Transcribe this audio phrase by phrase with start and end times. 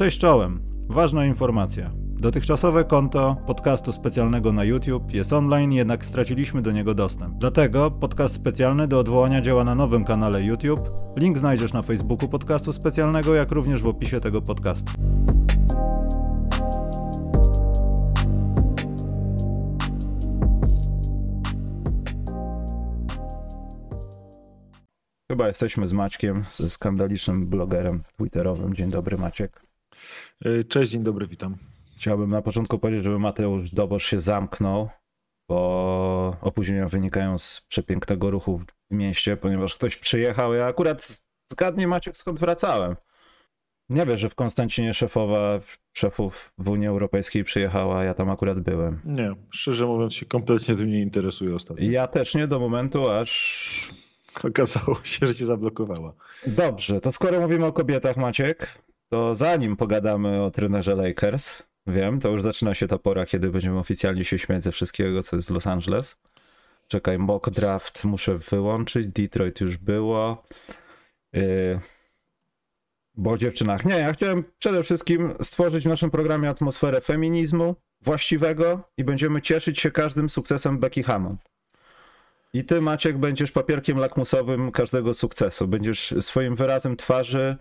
[0.00, 0.60] Cześć czołem.
[0.88, 1.90] Ważna informacja.
[1.96, 7.34] Dotychczasowe konto podcastu specjalnego na YouTube jest online, jednak straciliśmy do niego dostęp.
[7.38, 10.80] Dlatego podcast specjalny do odwołania działa na nowym kanale YouTube.
[11.16, 14.92] Link znajdziesz na Facebooku podcastu specjalnego, jak również w opisie tego podcastu.
[25.30, 28.74] Chyba jesteśmy z Maćkiem, ze skandalicznym blogerem twitterowym.
[28.74, 29.69] Dzień dobry Maciek.
[30.44, 31.56] E, cześć, dzień dobry, witam.
[31.96, 34.88] Chciałbym na początku powiedzieć, żeby Mateusz Dobosz się zamknął,
[35.48, 38.58] bo opóźnienia wynikają z przepięknego ruchu
[38.90, 40.54] w mieście, ponieważ ktoś przyjechał.
[40.54, 42.96] Ja akurat zgadnie Maciek skąd wracałem.
[43.88, 45.60] Nie wiesz, że w Konstancinie szefowa
[45.92, 49.00] szefów w Unii Europejskiej przyjechała, ja tam akurat byłem.
[49.04, 51.90] Nie, szczerze mówiąc się kompletnie tym nie interesuje ostatnio.
[51.90, 53.90] Ja też nie do momentu, aż...
[54.44, 56.12] Okazało się, że cię zablokowała.
[56.46, 62.28] Dobrze, to skoro mówimy o kobietach, Maciek, to zanim pogadamy o trenerze Lakers, wiem, to
[62.28, 65.50] już zaczyna się ta pora, kiedy będziemy oficjalnie się śmiać ze wszystkiego, co jest z
[65.50, 66.16] Los Angeles.
[66.88, 70.42] Czekaj, mock draft muszę wyłączyć, Detroit już było.
[71.32, 71.80] Yy...
[73.14, 73.84] Bo o dziewczynach.
[73.84, 79.80] Nie, ja chciałem przede wszystkim stworzyć w naszym programie atmosferę feminizmu właściwego i będziemy cieszyć
[79.80, 81.40] się każdym sukcesem Becky Hammond.
[82.52, 85.68] I ty, Maciek, będziesz papierkiem lakmusowym każdego sukcesu.
[85.68, 87.56] Będziesz swoim wyrazem twarzy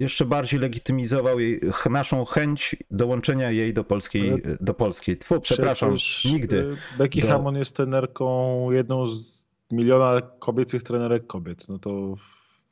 [0.00, 4.56] jeszcze bardziej legitymizował jej, naszą chęć dołączenia jej do polskiej, Ale...
[4.60, 5.18] do polskiej.
[5.18, 6.56] Tfu, przepraszam, Przecież nigdy.
[6.56, 7.28] Y, Becky do...
[7.28, 11.68] Hammond jest trenerką, jedną z miliona kobiecych trenerek kobiet.
[11.68, 12.14] No to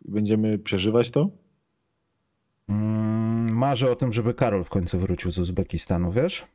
[0.04, 1.30] będziemy przeżywać to?
[2.68, 6.46] Mm, marzę o tym, żeby Karol w końcu wrócił z Uzbekistanu, wiesz?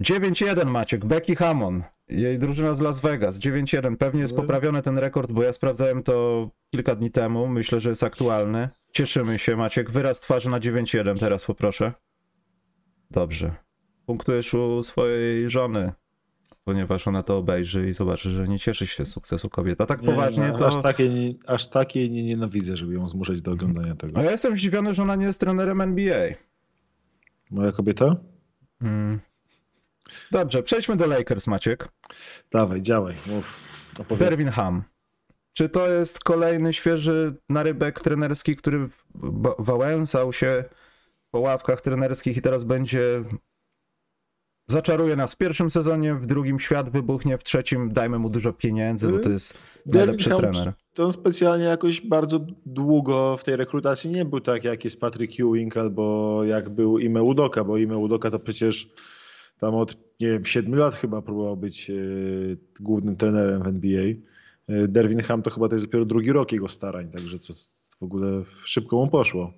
[0.00, 1.84] 9-1 Maciek, Becky Hammond.
[2.08, 3.96] Jej drużyna z Las Vegas, 9-1.
[3.96, 7.48] Pewnie jest poprawiony ten rekord, bo ja sprawdzałem to kilka dni temu.
[7.48, 8.68] Myślę, że jest aktualny.
[8.92, 9.90] Cieszymy się, Maciek.
[9.90, 11.92] Wyraz twarzy na 9-1 teraz poproszę.
[13.10, 13.54] Dobrze.
[14.06, 15.92] Punktujesz u swojej żony,
[16.64, 19.80] ponieważ ona to obejrzy i zobaczy, że nie cieszy się z sukcesu kobiet.
[19.80, 20.66] A tak nie, poważnie no, to...
[20.66, 24.20] Aż takiej, aż takiej nie nienawidzę, żeby ją zmuszać do oglądania tego.
[24.20, 26.28] A ja jestem zdziwiony, że ona nie jest trenerem NBA.
[27.50, 28.16] Moja kobieta?
[28.80, 29.20] Hmm.
[30.30, 31.88] Dobrze, przejdźmy do Lakers, Maciek.
[32.52, 33.60] Dawaj, działaj, mów.
[34.18, 34.82] Derwin Ham.
[35.52, 38.88] Czy to jest kolejny świeży narybek trenerski, który
[39.58, 40.64] wałęsał się
[41.30, 43.22] po ławkach trenerskich i teraz będzie
[44.66, 49.08] zaczaruje nas w pierwszym sezonie, w drugim świat wybuchnie, w trzecim dajmy mu dużo pieniędzy,
[49.08, 50.72] bo to jest najlepszy Derwin trener.
[50.94, 55.40] To on specjalnie jakoś bardzo długo w tej rekrutacji nie był tak jak jest Patrick
[55.40, 58.88] Ewing albo jak był Ime Udoka, bo Ime Udoka to przecież
[59.58, 61.94] tam od nie wiem, 7 lat chyba próbował być e,
[62.80, 64.04] głównym trenerem w NBA.
[64.68, 67.52] E, Derwin Ham to chyba to jest dopiero drugi rok jego starań, także co
[68.00, 69.52] w ogóle szybko mu poszło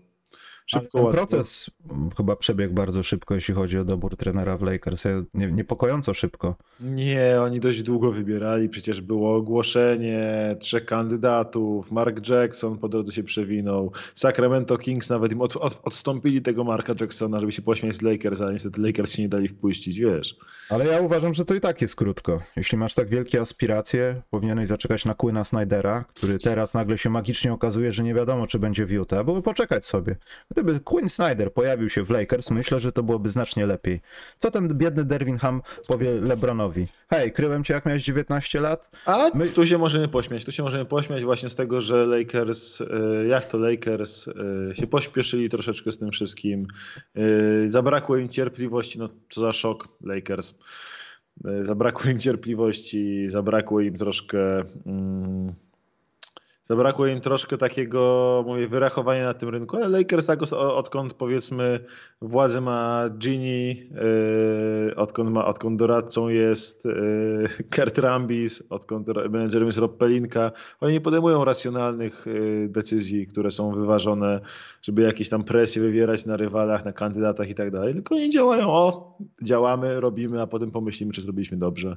[0.71, 1.71] szybko, ten proces
[2.17, 5.05] chyba przebiegł bardzo szybko, jeśli chodzi o dobór trenera w Lakers.
[5.35, 6.57] Nie, niepokojąco szybko.
[6.81, 8.69] Nie, oni dość długo wybierali.
[8.69, 11.91] Przecież było ogłoszenie trzech kandydatów.
[11.91, 13.93] Mark Jackson po drodze się przewinął.
[14.15, 18.41] Sacramento Kings nawet im od, od, odstąpili tego Marka Jacksona, żeby się pośmiać z Lakers,
[18.41, 20.37] ale niestety Lakers się nie dali wpuścić, wiesz.
[20.69, 22.41] Ale ja uważam, że to i tak jest krótko.
[22.57, 27.53] Jeśli masz tak wielkie aspiracje, powinieneś zaczekać na Quina Snydera, który teraz nagle się magicznie
[27.53, 30.17] okazuje, że nie wiadomo, czy będzie w Utah, były poczekać sobie.
[30.59, 34.01] Gdyby Quinn Snyder pojawił się w Lakers, myślę, że to byłoby znacznie lepiej.
[34.39, 36.87] Co ten biedny Derwin Ham powie LeBronowi?
[37.11, 38.91] Hej, kryłem cię jak miałeś 19 lat?
[39.07, 39.47] A My...
[39.47, 40.45] tu się możemy pośmiać.
[40.45, 42.85] Tu się możemy pośmiać właśnie z tego, że Lakers, e,
[43.27, 46.67] jak to Lakers e, się pośpieszyli troszeczkę z tym wszystkim.
[47.15, 47.21] E,
[47.69, 50.55] zabrakło im cierpliwości, no co za szok Lakers.
[51.61, 54.65] Zabrakło im cierpliwości, zabrakło im troszkę...
[54.87, 55.55] Mm,
[56.69, 61.81] Zabrakło im troszkę takiego, mówię, wyrachowania na tym rynku, ale Lakers tak odkąd powiedzmy
[62.23, 63.69] władzę ma Gini,
[64.87, 70.93] yy, odkąd, ma, odkąd doradcą jest yy, Kurt Rambis, odkąd menedżerem jest Rob Pelinka, oni
[70.93, 74.41] nie podejmują racjonalnych yy, decyzji, które są wyważone,
[74.83, 78.71] żeby jakieś tam presje wywierać na rywalach, na kandydatach i tak dalej, tylko oni działają,
[78.71, 81.97] o, działamy, robimy, a potem pomyślimy, czy zrobiliśmy dobrze.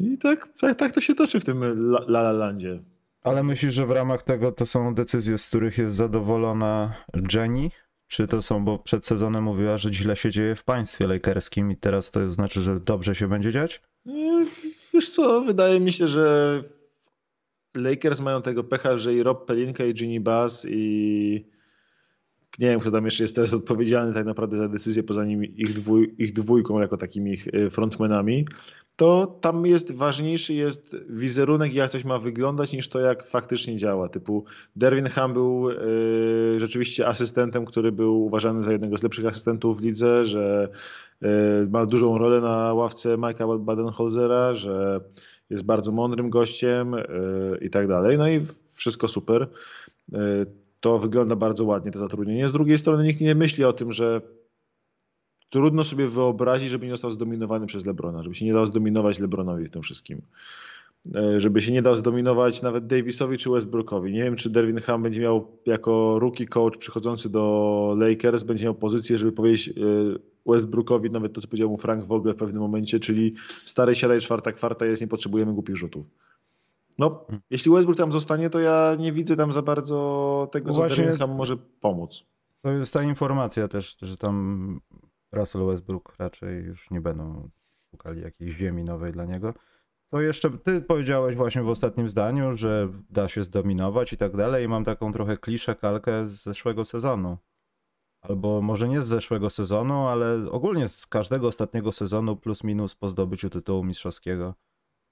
[0.00, 2.91] I tak, tak, tak to się toczy w tym La, La Landzie.
[3.22, 6.94] Ale myślisz, że w ramach tego to są decyzje, z których jest zadowolona
[7.34, 7.70] Jenny?
[8.06, 11.76] Czy to są, bo przed sezonem mówiła, że źle się dzieje w państwie lakerskim i
[11.76, 13.82] teraz to znaczy, że dobrze się będzie dziać?
[14.94, 16.62] Wiesz co, wydaje mi się, że
[17.76, 21.44] Lakers mają tego pecha, że i Rob Pelinka i Ginny Bass i
[22.58, 25.72] nie wiem, kto tam jeszcze jest teraz odpowiedzialny tak naprawdę za decyzję poza nimi ich,
[25.72, 28.46] dwój, ich dwójką jako takimi ich y, frontmenami,
[28.96, 34.08] to tam jest ważniejszy jest wizerunek jak coś ma wyglądać niż to jak faktycznie działa.
[34.08, 34.44] Typu
[34.76, 39.82] Derwin Ham był y, rzeczywiście asystentem, który był uważany za jednego z lepszych asystentów w
[39.82, 40.68] lidze, że
[41.22, 41.26] y,
[41.70, 45.00] ma dużą rolę na ławce Mike'a Badenholzera, że
[45.50, 46.94] jest bardzo mądrym gościem
[47.60, 48.18] i tak dalej.
[48.18, 49.48] No i wszystko super
[50.82, 52.48] to wygląda bardzo ładnie to zatrudnienie.
[52.48, 54.20] Z drugiej strony nikt nie myśli o tym, że
[55.52, 59.64] trudno sobie wyobrazić, żeby nie został zdominowany przez Lebrona, żeby się nie dał zdominować Lebronowi
[59.64, 60.22] w tym wszystkim.
[61.16, 64.12] E, żeby się nie dał zdominować nawet Davisowi czy Westbrookowi.
[64.12, 68.74] Nie wiem, czy Derwin Ham będzie miał jako rookie coach przychodzący do Lakers, będzie miał
[68.74, 69.72] pozycję, żeby powiedzieć e,
[70.46, 73.34] Westbrookowi nawet to, co powiedział mu Frank Vogel w pewnym momencie, czyli
[73.64, 76.06] stary siadaj, czwarta kwarta jest, nie potrzebujemy głupich rzutów.
[76.98, 81.36] No, jeśli Westbrook tam zostanie, to ja nie widzę tam za bardzo tego, co Derwin
[81.36, 82.24] może pomóc.
[82.62, 84.80] To jest ta informacja też, że tam
[85.32, 87.50] Russell Westbrook raczej już nie będą
[87.90, 89.54] szukali jakiejś ziemi nowej dla niego.
[90.04, 94.68] Co jeszcze, ty powiedziałeś właśnie w ostatnim zdaniu, że da się zdominować i tak dalej
[94.68, 97.38] mam taką trochę kliszę kalkę z zeszłego sezonu.
[98.20, 103.08] Albo może nie z zeszłego sezonu, ale ogólnie z każdego ostatniego sezonu plus minus po
[103.08, 104.54] zdobyciu tytułu mistrzowskiego.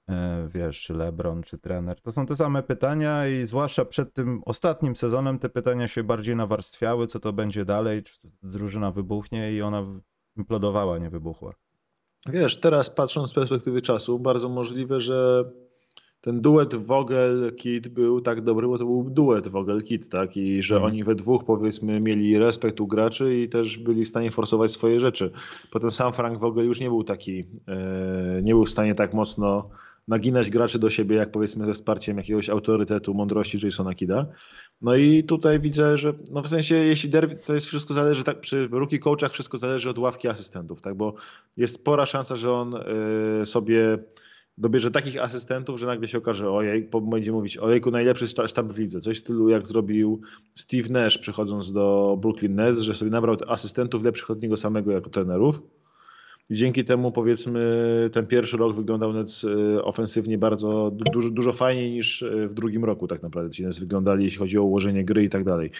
[0.08, 2.00] E, wiesz, czy LeBron, czy trener.
[2.00, 6.36] To są te same pytania i zwłaszcza przed tym ostatnim sezonem te pytania się bardziej
[6.36, 9.86] nawarstwiały, co to będzie dalej, czy drużyna wybuchnie i ona
[10.36, 11.54] implodowała, nie wybuchła.
[12.26, 15.44] Wiesz, teraz patrząc z perspektywy czasu, bardzo możliwe, że
[16.20, 20.36] ten duet Vogel-Kit był tak dobry, bo to był duet Vogel-Kit, tak?
[20.36, 20.92] I że hmm.
[20.92, 25.00] oni we dwóch powiedzmy mieli respekt u graczy i też byli w stanie forsować swoje
[25.00, 25.30] rzeczy.
[25.70, 29.70] Potem sam Frank Vogel już nie był taki, e, nie był w stanie tak mocno
[30.10, 34.26] naginać graczy do siebie, jak powiedzmy ze wsparciem jakiegoś autorytetu, mądrości Jasona Kida.
[34.82, 38.40] No i tutaj widzę, że no w sensie, jeśli derby, to jest wszystko zależy, tak
[38.40, 41.14] przy rookie coachach wszystko zależy od ławki asystentów, tak, bo
[41.56, 42.74] jest spora szansa, że on
[43.42, 43.98] y, sobie
[44.58, 49.00] dobierze takich asystentów, że nagle się okaże, ojej, będzie mówić, ojejku, najlepszy sztab w lidze.
[49.00, 50.20] Coś w stylu jak zrobił
[50.54, 55.10] Steve Nash przychodząc do Brooklyn Nets, że sobie nabrał asystentów lepszych od niego samego jako
[55.10, 55.62] trenerów
[56.50, 57.60] dzięki temu powiedzmy
[58.12, 62.84] ten pierwszy rok wyglądał Nets e, ofensywnie bardzo dużo, dużo fajniej niż e, w drugim
[62.84, 65.70] roku tak naprawdę ci Nets wyglądali, jeśli chodzi o ułożenie gry i tak dalej.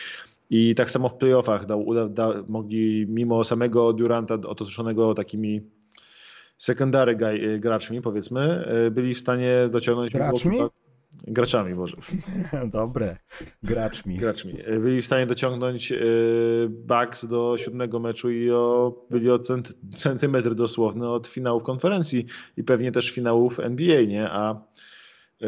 [0.51, 5.61] I tak samo w playoffach dał, da, mogli mimo samego Duranta otoczonego takimi
[6.59, 10.13] secondary e, graczmi powiedzmy, byli w stanie dociągnąć...
[10.13, 10.59] Graczmi?
[11.27, 11.97] Graczami, może.
[12.73, 13.17] Dobre,
[13.63, 14.17] graczmi.
[14.17, 14.55] Graczmi.
[14.81, 15.97] Byli w stanie dociągnąć e,
[16.69, 22.27] Bucks do siódmego meczu i o, byli o cent, centymetr dosłowny od finałów konferencji
[22.57, 24.31] i pewnie też finałów NBA, nie?
[24.31, 24.51] A,
[25.43, 25.47] e,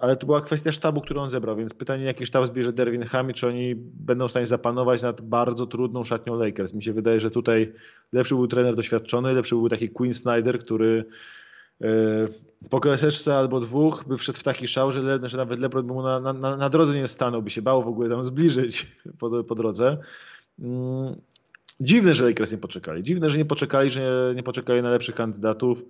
[0.00, 3.32] ale to była kwestia sztabu, którą on zebrał, więc pytanie, jaki sztab zbierze Derwin Ham
[3.32, 6.74] czy oni będą w stanie zapanować nad bardzo trudną szatnią Lakers.
[6.74, 7.72] Mi się wydaje, że tutaj
[8.12, 11.04] lepszy był trener doświadczony, lepszy był taki Quinn Snyder, który
[12.70, 16.02] po kreseczce albo dwóch by wszedł w taki szał, że, Le, że nawet LeBron mu
[16.02, 18.86] na, na, na drodze nie stanął, by się bało w ogóle tam zbliżyć
[19.18, 19.98] po, po drodze.
[20.58, 21.16] Mm,
[21.80, 23.02] dziwne, że Lakers nie poczekali.
[23.02, 25.84] Dziwne, że nie poczekali, że nie poczekali na lepszych kandydatów.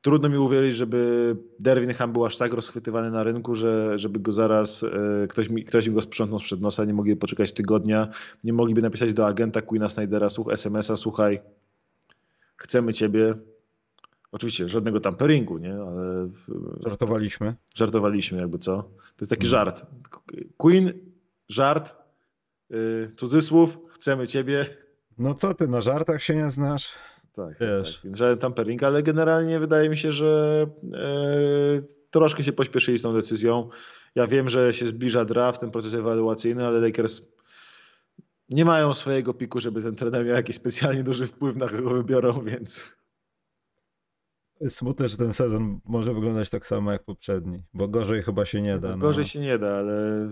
[0.00, 4.32] Trudno mi uwierzyć, żeby Derwin Ham był aż tak rozchwytywany na rynku, że, żeby go
[4.32, 8.08] zaraz e, ktoś, mi, ktoś im go sprzątnął sprzed nosa, nie mogliby poczekać tygodnia,
[8.44, 11.40] nie mogliby napisać do agenta Queena Snydera słuch, SMS-a, słuchaj,
[12.56, 13.34] chcemy ciebie,
[14.32, 15.74] Oczywiście żadnego tamperingu, nie?
[15.74, 16.28] Ale
[16.86, 17.54] żartowaliśmy.
[17.74, 18.82] Żartowaliśmy, jakby co.
[18.82, 19.86] To jest taki żart.
[20.56, 20.92] Queen,
[21.48, 21.94] żart,
[22.70, 24.66] yy, cudzysłów, chcemy ciebie.
[25.18, 26.92] No co ty, na żartach się nie znasz?
[27.32, 28.00] Tak, Wiesz.
[28.02, 28.16] tak.
[28.16, 33.68] żaden tampering, ale generalnie wydaje mi się, że yy, troszkę się pośpieszyli z tą decyzją.
[34.14, 37.22] Ja wiem, że się zbliża draft, ten proces ewaluacyjny, ale Lakers
[38.48, 42.44] nie mają swojego piku, żeby ten trener miał jakiś specjalnie duży wpływ na kogo wybiorą,
[42.44, 42.96] więc
[44.68, 48.78] Smutne, że ten sezon może wyglądać tak samo jak poprzedni, bo gorzej chyba się nie
[48.78, 48.88] da.
[48.88, 48.98] No.
[48.98, 50.28] Gorzej się nie da, ale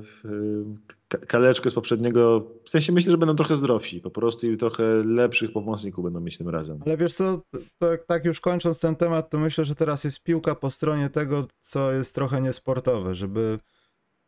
[1.29, 5.53] kaleczkę z poprzedniego, w sensie myślę, że będą trochę zdrowsi po prostu i trochę lepszych
[5.53, 6.81] pomocników będą mieć tym razem.
[6.87, 7.43] Ale wiesz co,
[7.79, 11.47] to tak już kończąc ten temat, to myślę, że teraz jest piłka po stronie tego,
[11.61, 13.59] co jest trochę niesportowe, żeby...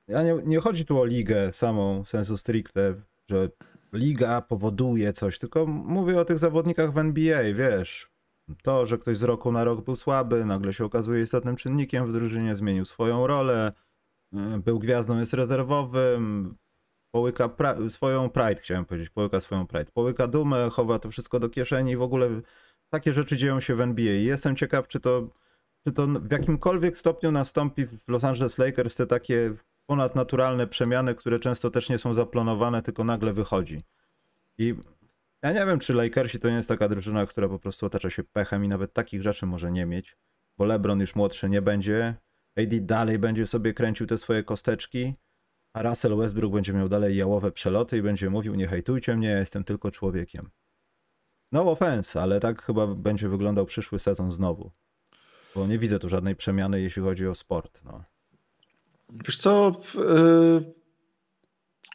[0.09, 2.95] Ja nie, nie chodzi tu o ligę samą, sensu stricte,
[3.31, 3.49] że
[3.93, 8.16] liga powoduje coś, tylko mówię o tych zawodnikach w NBA, wiesz,
[8.63, 12.13] to, że ktoś z roku na rok był słaby, nagle się okazuje istotnym czynnikiem w
[12.13, 13.73] drużynie, zmienił swoją rolę,
[14.33, 16.55] e, był gwiazdą, jest rezerwowym,
[17.11, 21.49] połyka pra swoją pride, chciałem powiedzieć, połyka swoją pride, połyka dumę, chowa to wszystko do
[21.49, 22.29] kieszeni i w ogóle
[22.91, 24.15] takie rzeczy dzieją się w NBA.
[24.15, 25.29] I jestem ciekaw, czy to,
[25.85, 29.55] czy to w jakimkolwiek stopniu nastąpi w Los Angeles Lakers te takie
[29.87, 33.83] ponadnaturalne przemiany, które często też nie są zaplanowane, tylko nagle wychodzi.
[34.59, 34.75] I
[35.43, 38.25] ja nie wiem, czy Lakersi to nie jest taka drużyna, która po prostu otacza się
[38.25, 40.17] pechem i nawet takich rzeczy może nie mieć,
[40.59, 42.15] bo LeBron już młodszy nie będzie,
[42.57, 45.15] AD dalej będzie sobie kręcił te swoje kosteczki,
[45.73, 49.39] a Russell Westbrook będzie miał dalej jałowe przeloty i będzie mówił, nie hejtujcie mnie, ja
[49.39, 50.51] jestem tylko człowiekiem.
[51.53, 54.71] No offense, ale tak chyba będzie wyglądał przyszły sezon znowu.
[55.55, 57.85] Bo nie widzę tu żadnej przemiany, jeśli chodzi o sport.
[57.85, 58.05] No.
[59.27, 60.75] Wiesz co, yy,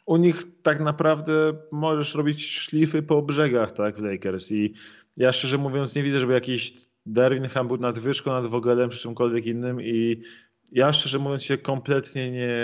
[0.06, 4.74] u nich tak naprawdę możesz robić szlify po brzegach, tak, w Lakers i
[5.16, 6.74] ja szczerze mówiąc nie widzę, żeby jakiś
[7.06, 10.22] Darwin był nad Wyszką, nad Wogelem czy czymkolwiek innym i
[10.72, 12.56] ja szczerze mówiąc się kompletnie nie,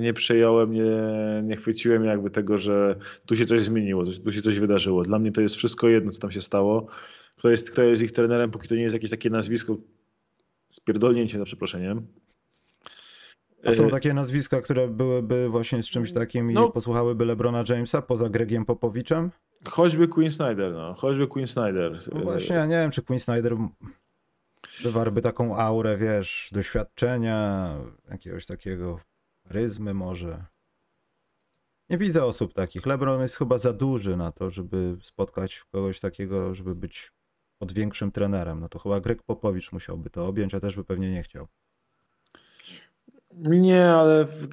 [0.00, 0.92] nie przejąłem, nie,
[1.44, 5.02] nie chwyciłem jakby tego, że tu się coś zmieniło, tu się coś wydarzyło.
[5.02, 6.86] Dla mnie to jest wszystko jedno, co tam się stało.
[7.36, 9.76] Kto jest, kto jest ich trenerem, póki to nie jest jakieś takie nazwisko
[10.70, 12.06] spierdolnięcie, za przeproszeniem.
[13.64, 18.02] A są takie nazwiska, które byłyby właśnie z czymś takim no, i posłuchałyby LeBrona Jamesa
[18.02, 19.30] poza Gregiem Popowiczem?
[19.68, 20.94] Choćby Queen Snyder, no.
[20.94, 21.98] Choćby Queen Snyder.
[22.14, 23.56] No właśnie, ja nie wiem, czy Queen Snyder
[24.82, 27.70] wywarłby taką aurę, wiesz, doświadczenia,
[28.10, 29.00] jakiegoś takiego
[29.44, 30.44] charyzmy może.
[31.90, 32.86] Nie widzę osób takich.
[32.86, 37.12] LeBron jest chyba za duży na to, żeby spotkać kogoś takiego, żeby być
[37.58, 38.60] pod większym trenerem.
[38.60, 41.48] No to chyba Greg Popowicz musiałby to objąć, a też by pewnie nie chciał.
[43.34, 44.48] Nie, ale w,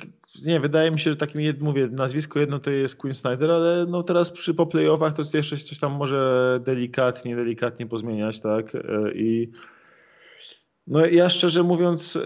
[0.45, 4.03] nie, wydaje mi się, że takim, mówię, nazwisko jedno to jest Queen Snyder, ale no
[4.03, 8.75] teraz przy po playoffach to jeszcze coś tam może delikatnie, delikatnie pozmieniać, tak?
[8.75, 8.81] E,
[9.13, 9.51] I
[10.87, 12.21] no ja szczerze mówiąc e,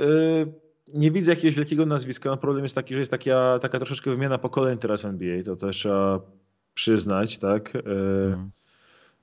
[0.93, 2.29] nie widzę jakiegoś wielkiego nazwiska.
[2.29, 5.77] No problem jest taki, że jest taka, taka troszeczkę wymiana pokoleń teraz NBA, to też
[5.77, 6.21] trzeba
[6.73, 7.75] przyznać, tak?
[7.75, 8.51] Mm.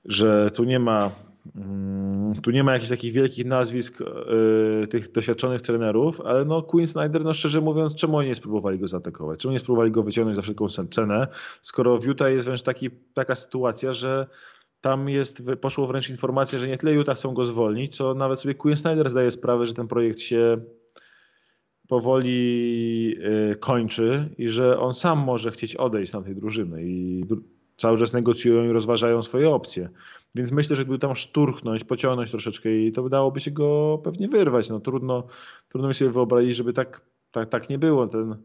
[0.05, 1.11] Że tu nie ma
[2.43, 7.23] tu nie ma jakichś takich wielkich nazwisk yy, tych doświadczonych trenerów, ale no Queen Snyder,
[7.23, 9.39] no szczerze mówiąc, czemu nie spróbowali go zaatakować?
[9.39, 11.27] Czemu nie spróbowali go wyciągnąć za wszelką cenę,
[11.61, 14.27] skoro w Utah jest wręcz taki, taka sytuacja, że
[14.81, 18.55] tam jest, poszło wręcz informacja, że nie tyle Utah chcą go zwolnić, co nawet sobie
[18.55, 20.57] Queen Snyder zdaje sprawę, że ten projekt się
[21.87, 27.23] powoli yy, kończy i że on sam może chcieć odejść z tej drużyny i
[27.77, 29.89] cały czas negocjują i rozważają swoje opcje.
[30.35, 34.69] Więc myślę, że gdyby tam szturchnąć, pociągnąć troszeczkę i to wydałoby się go pewnie wyrwać.
[34.69, 35.23] No trudno,
[35.69, 38.07] trudno mi sobie wyobrazić, żeby tak, tak, tak nie było.
[38.07, 38.35] Ten,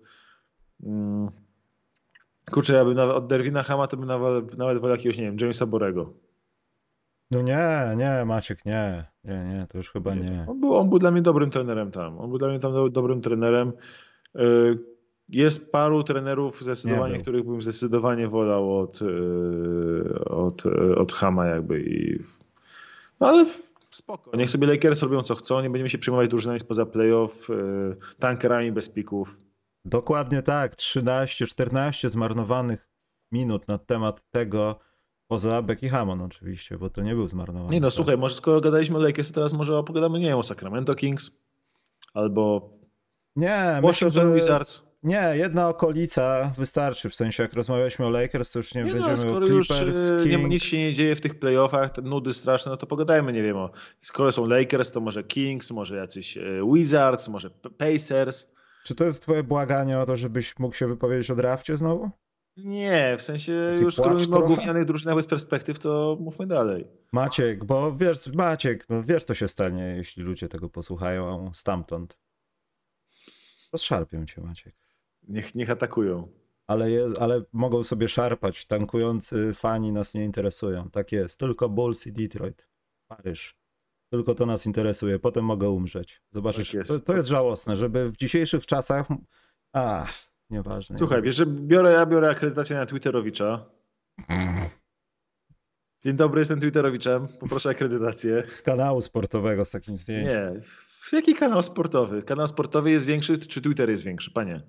[0.83, 1.31] mm,
[2.51, 5.37] kurczę, ja bym nawet od Derwina Hama to bym nawet, nawet wolał jakiegoś, nie wiem,
[5.41, 6.13] Jamesa Borego.
[7.31, 10.21] No nie, nie, Maciek, nie, nie, nie, to już chyba nie.
[10.21, 10.47] nie.
[10.49, 12.19] On, był, on był dla mnie dobrym trenerem tam.
[12.19, 13.73] On był dla mnie tam dobrym trenerem.
[14.37, 14.79] Y,
[15.33, 21.81] jest paru trenerów zdecydowanie, których bym zdecydowanie wolał od, e, od, e, od Hama jakby
[21.81, 22.19] i
[23.21, 23.47] no ale
[23.91, 24.37] spoko.
[24.37, 27.55] Niech sobie Lakers robią co chcą, nie będziemy się przyjmować drużynami spoza playoff, e,
[28.19, 29.37] tankerami bez pików.
[29.85, 32.89] Dokładnie tak, 13-14 zmarnowanych
[33.33, 34.79] minut na temat tego,
[35.27, 37.75] poza Becky Hammon oczywiście, bo to nie był zmarnowany.
[37.75, 40.95] Nie no, słuchaj, może skoro gadaliśmy o Lakers, teraz może opogadamy, nie wiem, o Sacramento
[40.95, 41.31] Kings
[42.15, 42.71] albo
[43.37, 44.35] nie, Washington myślę, że...
[44.35, 44.92] Wizards.
[45.03, 49.07] Nie, jedna okolica wystarczy, w sensie jak rozmawialiśmy o Lakers, to już nie, nie no,
[49.07, 50.27] będziemy no, o Clippers, już Kings.
[50.27, 53.43] Nie, nic się nie dzieje w tych playoffach, te nudy straszne, no to pogadajmy, nie
[53.43, 56.43] wiem, o, skoro są Lakers, to może Kings, może jacyś e,
[56.73, 58.47] Wizards, może Pacers.
[58.85, 62.11] Czy to jest twoje błaganie o to, żebyś mógł się wypowiedzieć o drafcie znowu?
[62.57, 66.87] Nie, w sensie Taki już skoro mówimy o gównianych drużynach bez perspektyw, to mówmy dalej.
[67.13, 72.19] Maciek, bo wiesz, Maciek, no wiesz co się stanie, jeśli ludzie tego posłuchają stamtąd.
[73.73, 74.82] Rozszarpią cię, Maciek.
[75.29, 76.29] Niech, niech atakują.
[76.67, 78.67] Ale, je, ale mogą sobie szarpać.
[78.67, 80.91] Tankujący fani nas nie interesują.
[80.91, 81.41] Tak jest.
[81.41, 82.69] Tylko Bulls i Detroit.
[83.09, 83.57] Paryż.
[84.13, 85.19] Tylko to nas interesuje.
[85.19, 86.23] Potem mogę umrzeć.
[86.33, 86.91] Zobaczysz, tak jest.
[86.91, 89.07] To, to, jest żałosne, żeby w dzisiejszych czasach.
[89.73, 90.13] Ach,
[90.51, 90.97] nieważne.
[90.97, 93.65] Słuchaj, wiesz, że biorę, ja biorę akredytację na Twitterowicza.
[96.05, 97.29] Dzień dobry, jestem Twitterowiczem.
[97.29, 98.43] Poproszę akredytację.
[98.53, 100.55] Z kanału sportowego z takim zdjęciem.
[100.55, 100.61] Nie.
[101.13, 102.23] Jaki kanał sportowy?
[102.23, 104.31] Kanał sportowy jest większy, czy Twitter jest większy?
[104.31, 104.63] Panie.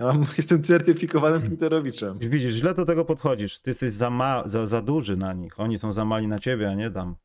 [0.00, 2.18] Ja mam, jestem certyfikowanym Twitterowiczem.
[2.18, 3.60] Widzisz, źle do tego podchodzisz.
[3.60, 5.60] Ty jesteś za, ma, za, za duży na nich.
[5.60, 7.16] Oni są za mali na ciebie, a nie dam.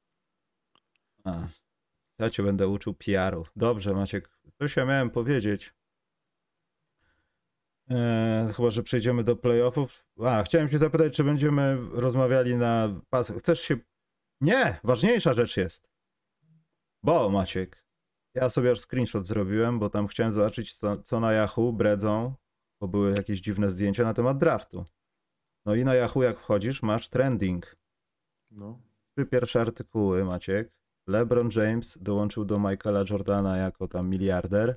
[1.24, 1.48] A.
[2.20, 3.46] Ja cię będę uczył PR-u.
[3.56, 4.30] Dobrze, Maciek.
[4.60, 5.74] Coś ja miałem powiedzieć.
[7.90, 10.06] Eee, chyba, że przejdziemy do playoffów.
[10.24, 13.34] A, chciałem się zapytać, czy będziemy rozmawiali na pas.
[13.40, 13.78] Chcesz się.
[14.42, 15.90] Nie, ważniejsza rzecz jest.
[17.04, 17.86] Bo, Maciek,
[18.34, 22.36] ja sobie screenshot zrobiłem, bo tam chciałem zobaczyć, co, co na Yahoo bredzą
[22.86, 24.86] bo były jakieś dziwne zdjęcia na temat draftu.
[25.66, 27.76] No i na Yahoo jak wchodzisz, masz trending.
[28.52, 28.80] No.
[29.18, 30.72] Trzy pierwsze artykuły, Maciek.
[31.08, 34.76] LeBron James dołączył do Michaela Jordana jako tam miliarder.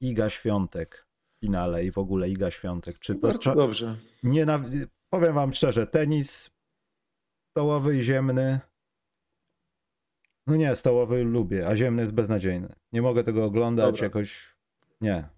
[0.00, 1.06] Iga Świątek
[1.36, 2.98] w finale i w ogóle Iga Świątek.
[2.98, 3.96] Czy to Bardzo dobrze.
[4.22, 4.64] Nie na...
[5.10, 6.50] Powiem wam szczerze, tenis
[7.50, 8.60] stołowy i ziemny.
[10.46, 12.74] No nie, stołowy lubię, a ziemny jest beznadziejny.
[12.92, 14.04] Nie mogę tego oglądać Dobra.
[14.04, 14.56] jakoś.
[15.00, 15.28] Nie.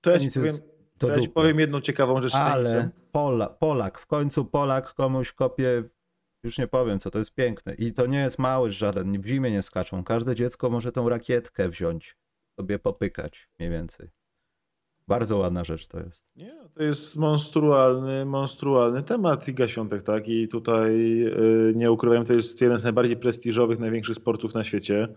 [0.00, 0.73] To ja ci powiem, jest
[1.06, 2.34] to ja powiem jedną ciekawą rzecz.
[2.34, 2.90] Ale.
[3.12, 5.82] Pola, Polak, w końcu Polak komuś kopie,
[6.44, 7.74] już nie powiem co, to jest piękne.
[7.74, 10.04] I to nie jest mały żaden, w zimie nie skaczą.
[10.04, 12.16] Każde dziecko może tą rakietkę wziąć,
[12.60, 14.10] sobie popykać mniej więcej.
[15.08, 16.28] Bardzo ładna rzecz to jest.
[16.36, 20.28] Nie, to jest monstrualny, monstrualny temat Iga Świątek, tak?
[20.28, 25.08] I tutaj y, nie ukrywam, to jest jeden z najbardziej prestiżowych, największych sportów na świecie.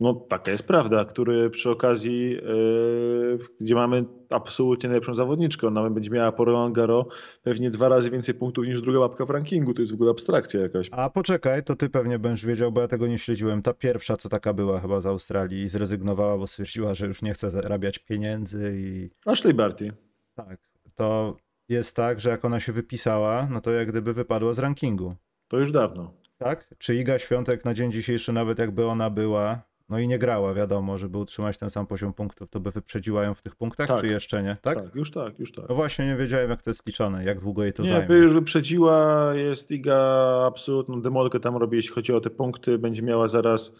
[0.00, 6.10] No taka jest prawda, który przy okazji, y, gdzie mamy absolutnie najlepszą zawodniczkę, ona będzie
[6.10, 7.06] miała po Roland Garros
[7.42, 10.60] pewnie dwa razy więcej punktów niż druga łapka w rankingu, to jest w ogóle abstrakcja
[10.60, 10.88] jakaś.
[10.92, 13.62] A poczekaj, to ty pewnie będziesz wiedział, bo ja tego nie śledziłem.
[13.62, 17.34] Ta pierwsza, co taka była chyba z Australii i zrezygnowała, bo stwierdziła, że już nie
[17.34, 19.92] chce zarabiać pieniędzy i Ashley Barty.
[20.34, 20.58] tak.
[20.94, 21.36] To
[21.68, 25.14] jest tak, że jak ona się wypisała, no to jak gdyby wypadła z rankingu.
[25.48, 26.12] To już dawno.
[26.38, 26.74] Tak?
[26.78, 30.98] Czy Iga Świątek na dzień dzisiejszy, nawet jakby ona była, no i nie grała, wiadomo,
[30.98, 34.00] żeby utrzymać ten sam poziom punktów, to by wyprzedziła ją w tych punktach, Tak.
[34.00, 34.56] czy jeszcze nie?
[34.62, 34.82] Tak?
[34.82, 35.68] Tak, już tak, już tak.
[35.68, 38.06] No właśnie, nie wiedziałem, jak to jest liczone, jak długo jej to Nie, zajmie.
[38.06, 39.98] by już wyprzedziła, jest Iga
[40.46, 43.72] absolutną demolkę tam robi, jeśli chodzi o te punkty, będzie miała zaraz,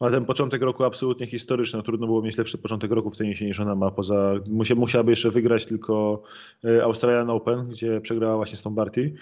[0.00, 3.60] ma ten początek roku absolutnie historyczny, trudno było mieć lepszy początek roku w tenisie niż
[3.60, 6.22] ona ma, poza, musia, musiałaby jeszcze wygrać tylko
[6.64, 9.14] e, Australian Open, gdzie przegrała właśnie z tą Barty.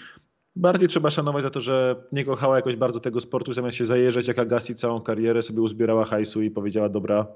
[0.57, 4.29] Barty trzeba szanować za to, że nie kochała jakoś bardzo tego sportu, zamiast się zajeżdżać
[4.29, 7.27] jak Agassi całą karierę, sobie uzbierała hajsu i powiedziała, dobra,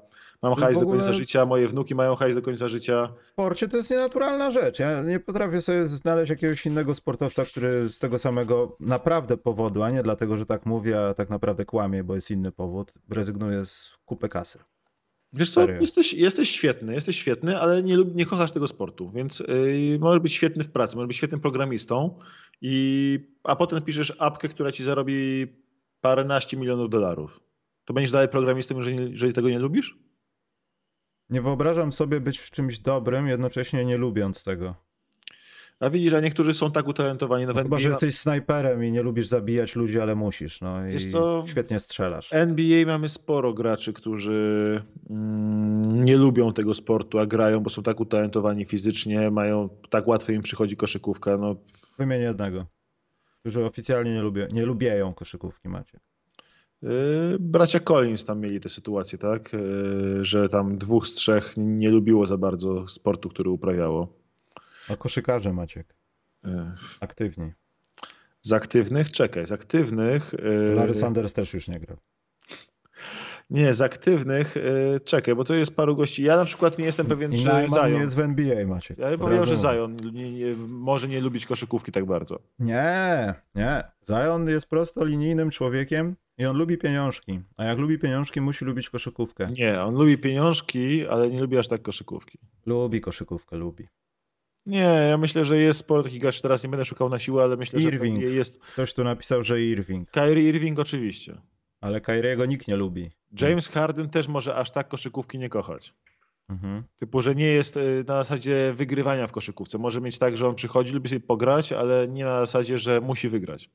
[0.41, 3.67] mam w hajs do końca życia, moje wnuki mają hajs do końca życia, W sporcie
[3.67, 4.79] to jest nienaturalna rzecz.
[4.79, 9.89] Ja nie potrafię sobie znaleźć jakiegoś innego sportowca, który z tego samego naprawdę powodu, a
[9.89, 13.93] nie dlatego, że tak mówię, a tak naprawdę kłamie, bo jest inny powód, rezygnuje z
[14.05, 14.59] kupy kasy.
[15.33, 19.99] Wiesz co, jesteś, jesteś świetny, jesteś świetny, ale nie, nie kochasz tego sportu, więc yy,
[19.99, 22.19] możesz być świetny w pracy, możesz być świetnym programistą,
[22.61, 25.47] i, a potem piszesz apkę, która ci zarobi
[26.01, 27.39] paręnaście milionów dolarów.
[27.85, 29.97] To będziesz dalej programistą, jeżeli, jeżeli tego nie lubisz?
[31.29, 34.90] Nie wyobrażam sobie być w czymś dobrym, jednocześnie nie lubiąc tego.
[35.81, 37.45] A widzisz, a niektórzy są tak utalentowani.
[37.45, 40.61] No w Chyba, NBA, że jesteś snajperem i nie lubisz zabijać ludzi, ale musisz.
[40.61, 42.33] No i co, w- świetnie strzelasz.
[42.33, 47.99] NBA mamy sporo graczy, którzy mm, nie lubią tego sportu, a grają, bo są tak
[47.99, 51.37] utalentowani fizycznie, mają tak łatwo im przychodzi koszykówka.
[51.37, 51.55] No,
[51.97, 52.65] Wymienię jednego,
[53.39, 55.99] którzy oficjalnie nie, lubią, nie lubieją koszykówki macie.
[56.81, 56.89] Yy,
[57.39, 59.53] Bracia Collins tam mieli tę sytuację, tak?
[59.53, 64.20] Yy, Że tam dwóch z trzech nie lubiło za bardzo sportu, który uprawiało.
[64.89, 65.95] A koszykarze Maciek,
[66.43, 66.51] Yy,
[67.01, 67.51] aktywni.
[68.41, 70.33] Z aktywnych, czekaj, z aktywnych.
[70.43, 71.97] yy, Larry Sanders też już nie grał.
[73.49, 76.23] Nie, z aktywnych, yy, czekaj, bo to jest paru gości.
[76.23, 77.91] Ja na przykład nie jestem pewien, I czy Najman Zion.
[77.93, 78.97] nie jest w NBA, Maciek.
[78.97, 79.61] Ja bym Od powiedział, razu że.
[79.61, 82.39] Zion nie, nie, może nie lubić koszykówki tak bardzo.
[82.59, 83.83] Nie, nie.
[84.07, 87.41] Zion jest prostolinijnym człowiekiem i on lubi pieniążki.
[87.57, 89.51] A jak lubi pieniążki, musi lubić koszykówkę.
[89.57, 92.39] Nie, on lubi pieniążki, ale nie lubi aż tak koszykówki.
[92.65, 93.87] Lubi koszykówkę, lubi.
[94.65, 97.57] Nie, ja myślę, że jest sporo takich graczy, teraz nie będę szukał na siłę, ale
[97.57, 98.19] myślę, że Irving.
[98.19, 98.59] pewnie jest.
[98.59, 101.41] Ktoś tu napisał, że Irving, Kyrie Irving oczywiście.
[101.81, 103.09] ale Kyriego nikt nie lubi.
[103.41, 105.93] James Harden też może aż tak koszykówki nie kochać.
[106.49, 106.83] Mhm.
[106.99, 109.77] Typu, że nie jest y, na zasadzie wygrywania w koszykówce.
[109.77, 113.29] Może mieć tak, że on przychodzi, lubi sobie pograć, ale nie na zasadzie, że musi
[113.29, 113.69] wygrać.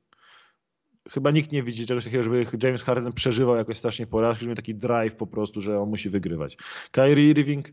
[1.11, 4.57] Chyba nikt nie widzi czegoś takiego, żeby James Harden przeżywał jakoś strasznie porażki, żeby miał
[4.57, 6.57] taki drive po prostu, że on musi wygrywać.
[6.91, 7.69] Kyrie Irving,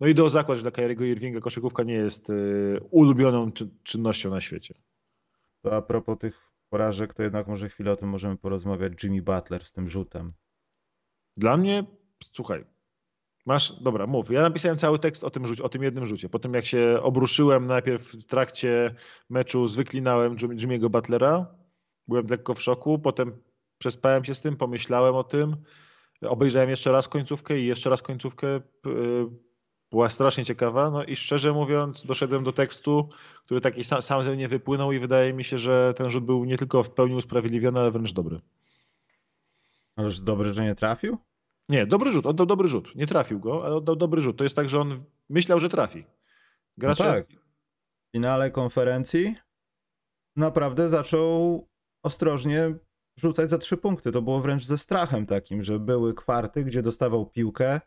[0.00, 4.30] no i do zakład, że dla Kyriego Irvinga koszykówka nie jest y, ulubioną czy, czynnością
[4.30, 4.74] na świecie.
[5.62, 9.04] To a propos tych porażek, to jednak może chwilę o tym możemy porozmawiać.
[9.04, 10.32] Jimmy Butler z tym rzutem.
[11.36, 11.84] Dla mnie,
[12.32, 12.64] słuchaj,
[13.46, 14.30] masz, dobra, mów.
[14.30, 16.28] Ja napisałem cały tekst o tym, rzucie, o tym jednym rzucie.
[16.28, 18.94] Po tym jak się obruszyłem najpierw w trakcie
[19.30, 21.54] meczu, zwyklinałem Jim- Jimmy'ego Butlera,
[22.08, 23.42] byłem lekko w szoku, potem
[23.78, 25.56] przespałem się z tym, pomyślałem o tym,
[26.22, 28.60] obejrzałem jeszcze raz końcówkę i jeszcze raz końcówkę.
[29.90, 33.08] Była strasznie ciekawa, no i szczerze mówiąc doszedłem do tekstu,
[33.44, 36.44] który taki sam, sam ze mnie wypłynął i wydaje mi się, że ten rzut był
[36.44, 38.40] nie tylko w pełni usprawiedliwiony, ale wręcz dobry.
[39.96, 41.18] Ależ dobry, że nie trafił?
[41.68, 42.94] Nie, dobry rzut, oddał dobry rzut.
[42.94, 44.36] Nie trafił go, ale oddał dobry rzut.
[44.36, 46.04] To jest tak, że on myślał, że trafi.
[46.78, 47.26] Gracze, No tak.
[47.28, 49.34] W finale konferencji
[50.36, 51.66] naprawdę zaczął
[52.02, 52.74] ostrożnie
[53.16, 54.12] rzucać za trzy punkty.
[54.12, 57.80] To było wręcz ze strachem takim, że były kwarty, gdzie dostawał piłkę,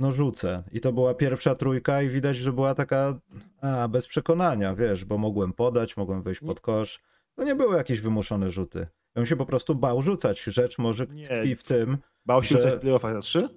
[0.00, 0.62] no rzucę.
[0.72, 3.18] I to była pierwsza trójka i widać, że była taka
[3.60, 7.00] a, bez przekonania, wiesz, bo mogłem podać, mogłem wejść pod kosz.
[7.36, 8.86] To nie były jakieś wymuszone rzuty.
[9.14, 10.42] On się po prostu bał rzucać.
[10.42, 11.24] Rzecz może Nie.
[11.26, 13.48] tkwi w tym, bał się że- rzucać w playoffach na trzy?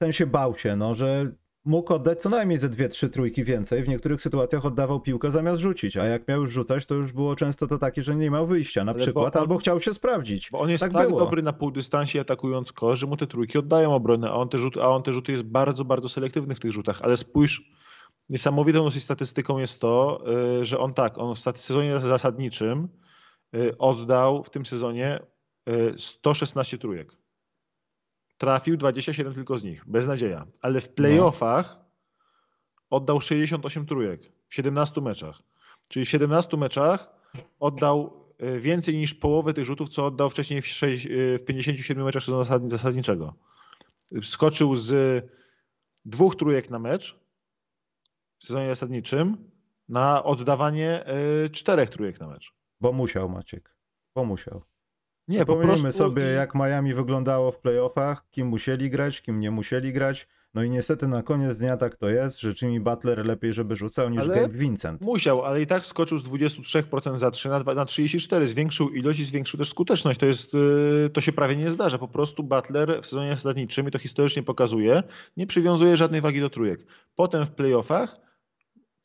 [0.00, 1.32] w sensie bał się, no, że
[1.68, 3.82] mógł oddać co najmniej ze dwie, trzy trójki więcej.
[3.82, 7.36] W niektórych sytuacjach oddawał piłkę zamiast rzucić, a jak miał już rzucać, to już było
[7.36, 10.50] często to takie, że nie miał wyjścia na Ale przykład, on- albo chciał się sprawdzić.
[10.50, 13.94] Bo on jest tak tak, dobry na półdystansie atakując kosz, że mu te trójki oddają
[13.94, 16.72] obronę, a on te, rzuty, a on te rzuty jest bardzo, bardzo selektywny w tych
[16.72, 17.02] rzutach.
[17.02, 17.62] Ale spójrz,
[18.28, 20.24] niesamowitą dosyć statystyką jest to,
[20.60, 22.88] y, że on tak, on w sezonie zasadniczym
[23.54, 25.20] y, oddał w tym sezonie
[25.68, 27.27] y, 116 trójek.
[28.38, 30.46] Trafił 27 tylko z nich, bez nadzieja.
[30.62, 31.78] Ale w playoffach
[32.90, 35.42] oddał 68 trójek w 17 meczach.
[35.88, 37.10] Czyli w 17 meczach
[37.60, 42.04] oddał y, więcej niż połowę tych rzutów, co oddał wcześniej w, sześć, y, w 57
[42.04, 43.34] meczach sezonu zasad- zasadniczego.
[44.22, 45.24] Skoczył z
[46.04, 47.20] dwóch trójek na mecz
[48.38, 49.50] w sezonie zasadniczym
[49.88, 51.04] na oddawanie
[51.46, 52.52] y, czterech trójek na mecz.
[52.80, 53.74] Bo musiał Maciek,
[54.14, 54.62] bo musiał.
[55.28, 59.50] Nie, po Przypomnijmy sobie, i- jak Miami wyglądało w playoffach, kim musieli grać, kim nie
[59.50, 60.28] musieli grać.
[60.54, 64.10] No i niestety na koniec dnia tak to jest, że Jimmy Butler lepiej, żeby rzucał
[64.10, 65.00] niż Ale- Gabe Vincent.
[65.00, 69.20] Musiał, ale i tak skoczył z 23% za 3 na, dwa- na 34, zwiększył ilość
[69.20, 70.20] i zwiększył też skuteczność.
[70.20, 71.98] To, jest, y, to się prawie nie zdarza.
[71.98, 75.02] Po prostu Butler w sezonie zasadniczym, i to historycznie pokazuje,
[75.36, 76.80] nie przywiązuje żadnej wagi do trójek.
[77.14, 78.16] Potem w playoffach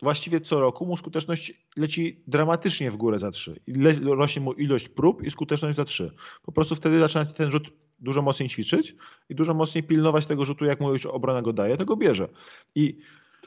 [0.04, 3.60] właściwie co roku mu skuteczność leci dramatycznie w górę za 3.
[3.68, 6.12] Le, rośnie mu ilość prób i skuteczność za 3.
[6.44, 8.96] Po prostu wtedy zaczyna ten rzut dużo mocniej ćwiczyć
[9.30, 12.30] i dużo mocniej pilnować tego rzutu, jak mu już obrona go daje, tego bierze.
[12.76, 12.98] I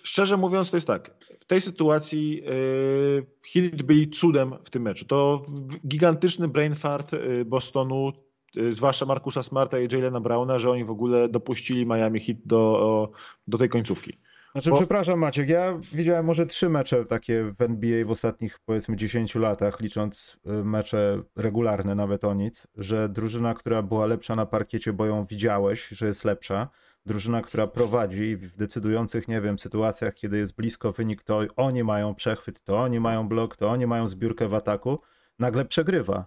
[0.03, 1.11] szczerze mówiąc, to jest tak.
[1.41, 5.05] W tej sytuacji yy, Heat byli cudem w tym meczu.
[5.05, 5.43] To
[5.89, 8.13] gigantyczny brain fart yy, Bostonu,
[8.55, 13.13] yy, zwłaszcza Markusa Smarta i Jalena Browna, że oni w ogóle dopuścili Miami Heat do,
[13.49, 14.19] do tej końcówki.
[14.57, 18.97] Znaczy, Bo- przepraszam Maciek, ja widziałem może trzy mecze takie w NBA w ostatnich powiedzmy
[18.97, 24.47] 10 latach, licząc y, mecze regularne, nawet o nic, że drużyna, która była lepsza na
[24.47, 26.69] parkiecie, bo ją widziałeś, że jest lepsza,
[27.07, 32.15] drużyna, która prowadzi w decydujących, nie wiem, sytuacjach, kiedy jest blisko wynik, to oni mają
[32.15, 34.99] przechwyt, to oni mają blok, to oni mają zbiórkę w ataku,
[35.39, 36.27] nagle przegrywa.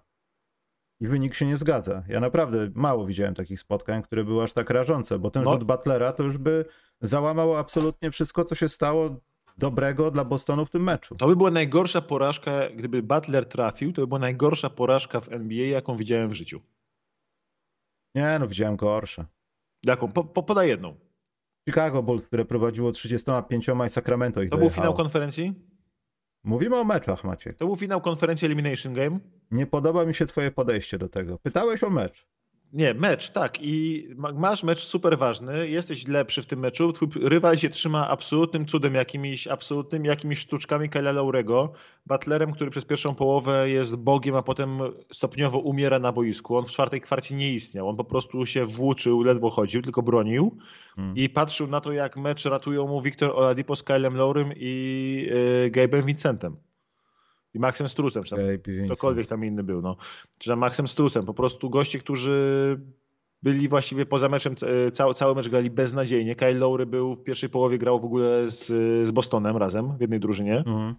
[1.02, 2.04] I wynik się nie zgadza.
[2.08, 5.52] Ja naprawdę mało widziałem takich spotkań, które były aż tak rażące, bo ten No.
[5.52, 6.66] rzut Butlera to już by
[7.02, 9.16] załamał absolutnie wszystko, co się stało
[9.58, 11.16] dobrego dla Bostonu w tym meczu.
[11.16, 15.68] To by była najgorsza porażka, gdyby Butler trafił, to by była najgorsza porażka w NBA,
[15.68, 16.62] jaką widziałem w życiu.
[18.16, 19.26] Nie, no widziałem gorsze.
[19.84, 20.12] Jaką?
[20.12, 20.96] Po, po, podaj jedną.
[21.70, 24.84] Chicago Bulls, które prowadziło 35 i Sacramento ich To był dojechało.
[24.84, 25.54] finał konferencji?
[26.44, 27.58] Mówimy o meczach, Maciek.
[27.58, 29.20] To był finał konferencji Elimination Game?
[29.52, 31.38] Nie podoba mi się twoje podejście do tego.
[31.38, 32.28] Pytałeś o mecz.
[32.74, 33.58] Nie, mecz, tak.
[33.62, 38.08] I ma- masz mecz super ważny, jesteś lepszy w tym meczu, twój rywal się trzyma
[38.10, 41.72] absolutnym cudem, jakimiś absolutnymi jakimiś sztuczkami Kyla Laurego,
[42.06, 44.80] Butlerem, który przez pierwszą połowę jest bogiem, a potem
[45.12, 46.58] stopniowo umiera na boisku.
[46.58, 50.58] On w czwartej kwarcie nie istniał, on po prostu się włóczył, ledwo chodził, tylko bronił
[50.96, 51.16] Hmm.
[51.16, 55.28] i patrzył na to, jak mecz ratują mu Wiktor Oladipo z Kylem Laurem i
[55.64, 56.56] yy, Gabe'em Vincentem.
[57.54, 58.40] I Maxem Strusem, czy tam
[58.86, 59.98] ktokolwiek tam inny był, no.
[60.38, 62.80] Czy tam Maxem Strusem, po prostu goście, którzy
[63.44, 64.56] byli właściwie poza meczem,
[64.88, 66.36] e, cały, cały mecz grali beznadziejnie.
[66.36, 68.66] Kyle Lowry był w pierwszej połowie, grał w ogóle z,
[69.08, 70.58] z Bostonem razem w jednej drużynie.
[70.58, 70.96] Mhm.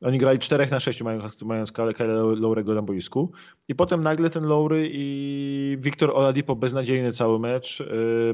[0.00, 3.32] Oni grali 4 na 6 mając, mając Kyle Lowry'ego na boisku.
[3.68, 7.80] I potem nagle ten Lowry i Wiktor Oladipo beznadziejny cały mecz.
[7.80, 7.84] e,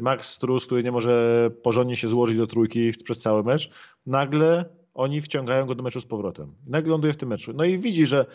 [0.00, 3.70] Max Strus, który nie może porządnie się złożyć do trójki przez cały mecz.
[4.06, 6.54] Nagle oni wciągają go do meczu z powrotem.
[6.66, 7.52] I nagle ląduje w tym meczu.
[7.52, 8.26] No i widzi, że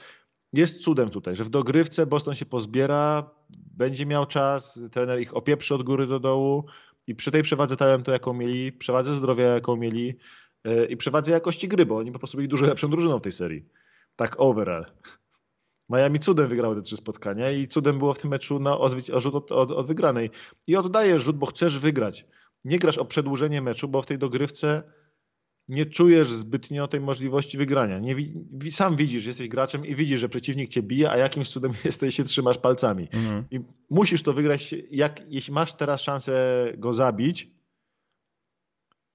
[0.54, 3.30] jest cudem tutaj, że w dogrywce Boston się pozbiera,
[3.78, 6.66] będzie miał czas, trener ich opieprzy od góry do dołu
[7.08, 10.16] i przy tej przewadze talentu, jaką mieli, przewadze zdrowia, jaką mieli
[10.64, 13.32] yy, i przewadze jakości gry, bo oni po prostu byli dużo lepszą drużyną w tej
[13.32, 13.66] serii.
[14.16, 14.86] Tak overall.
[15.90, 19.36] Miami cudem wygrało te trzy spotkania i cudem było w tym meczu na, o, rzut
[19.36, 20.30] od, od, od wygranej.
[20.68, 22.26] I oddajesz rzut, bo chcesz wygrać.
[22.66, 24.84] Nie grasz o przedłużenie meczu, bo w tej dogrywce
[25.70, 28.00] nie czujesz zbytnio tej możliwości wygrania.
[28.00, 28.16] Nie,
[28.72, 32.24] sam widzisz, jesteś graczem i widzisz, że przeciwnik cię bije, a jakimś cudem jesteś się
[32.24, 33.08] trzymasz palcami.
[33.14, 33.44] Mhm.
[33.52, 34.76] I musisz to wygrać.
[34.92, 37.52] Jak, jeśli masz teraz szansę go zabić,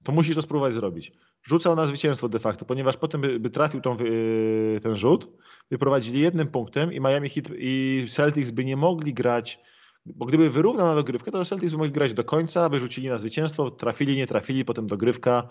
[0.05, 1.13] to musisz to spróbować zrobić.
[1.43, 5.29] Rzucał na zwycięstwo de facto, ponieważ potem by, by trafił tą, wy- ten rzut,
[5.71, 9.61] wyprowadzili jednym punktem i Miami Heat i Celtics by nie mogli grać,
[10.07, 13.19] bo gdyby wyrównał na dogrywkę, to Celtics by mogli grać do końca, by rzucili na
[13.19, 15.49] zwycięstwo, trafili, nie trafili, potem dogrywka.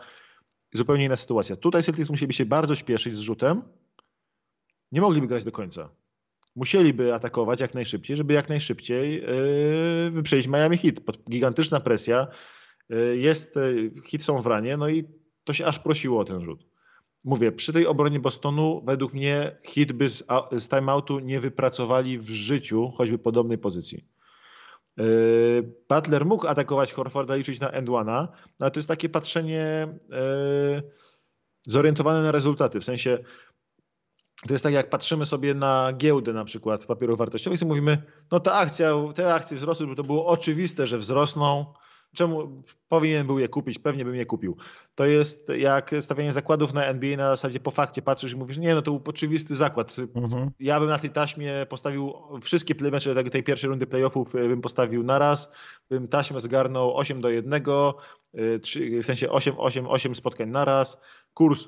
[0.73, 1.55] Zupełnie inna sytuacja.
[1.55, 3.61] Tutaj Celtics musieliby się bardzo śpieszyć z rzutem.
[4.91, 5.89] Nie mogliby grać do końca.
[6.55, 10.99] Musieliby atakować jak najszybciej, żeby jak najszybciej yy, wyprzedzić Miami Heat.
[10.99, 12.27] Pod- Gigantyczna presja.
[12.89, 15.03] Yy, jest, yy, Heat są w ranie, no i
[15.43, 16.65] to się aż prosiło o ten rzut.
[17.23, 22.29] Mówię, przy tej obronie Bostonu według mnie Heat by z, z timeoutu nie wypracowali w
[22.29, 24.05] życiu choćby podobnej pozycji.
[24.97, 28.27] Yy, Butler mógł atakować Horforda, liczyć na end one,
[28.59, 30.91] ale to jest takie patrzenie yy,
[31.67, 32.79] zorientowane na rezultaty.
[32.79, 33.17] W sensie
[34.47, 38.39] to jest tak, jak patrzymy sobie na giełdę na przykład papierów wartościowych i mówimy, no
[38.39, 41.73] ta akcja, te akcje wzrosły, bo to było oczywiste, że wzrosną,
[42.15, 43.79] Czemu powinien był je kupić?
[43.79, 44.57] Pewnie bym je kupił.
[44.95, 48.75] To jest jak stawianie zakładów na NBA na zasadzie po fakcie patrzysz i mówisz, nie
[48.75, 49.95] no to był oczywisty zakład.
[50.15, 50.51] Mhm.
[50.59, 55.03] Ja bym na tej taśmie postawił wszystkie mecze tej pierwszej rundy playoffów y, bym postawił
[55.03, 55.51] naraz,
[55.89, 57.53] bym taśmę zgarnął 8 do 1,
[58.35, 58.59] y,
[59.01, 61.01] w sensie 8, 8, 8 spotkań naraz,
[61.33, 61.67] kurs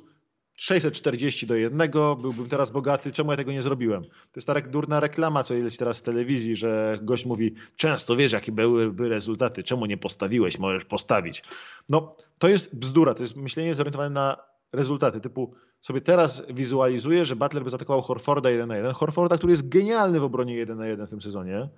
[0.57, 4.03] 640 do jednego, byłbym teraz bogaty, czemu ja tego nie zrobiłem?
[4.03, 8.31] To jest ta durna reklama, co leci teraz w telewizji, że gość mówi, często wiesz,
[8.31, 11.43] jakie byłyby rezultaty, czemu nie postawiłeś, możesz postawić.
[11.89, 14.37] No, to jest bzdura, to jest myślenie zorientowane na
[14.73, 19.51] rezultaty, typu sobie teraz wizualizuję, że Butler by zaatakował Horforda 1 na 1, Horforda, który
[19.51, 21.69] jest genialny w obronie 1 na 1 w tym sezonie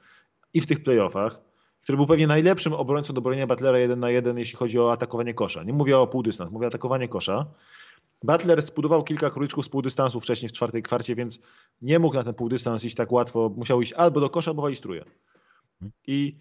[0.54, 1.42] i w tych playoffach,
[1.84, 5.34] który był pewnie najlepszym obrońcą do bronienia Butlera 1 na 1, jeśli chodzi o atakowanie
[5.34, 5.64] kosza.
[5.64, 7.46] Nie mówię o półdystans, mówię o atakowanie kosza.
[8.24, 11.40] Butler spudował kilka króliczków z półdystansu wcześniej w czwartej kwarcie, więc
[11.82, 13.52] nie mógł na ten półdystans iść tak łatwo.
[13.58, 15.06] Musiał iść albo do kosza, albo walić truje.
[16.08, 16.38] I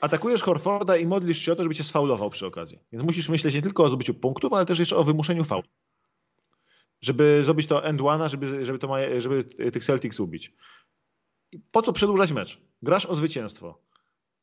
[0.00, 2.78] atakujesz Horforda i modlisz się o to, żeby cię sfaulował przy okazji.
[2.92, 5.68] Więc musisz myśleć nie tylko o zdobyciu punktów, ale też jeszcze o wymuszeniu faulu.
[7.00, 10.52] Żeby zrobić to end one, żeby, żeby, to ma, żeby tych Celtics ubić.
[11.52, 12.60] I po co przedłużać mecz?
[12.82, 13.78] Grasz o zwycięstwo.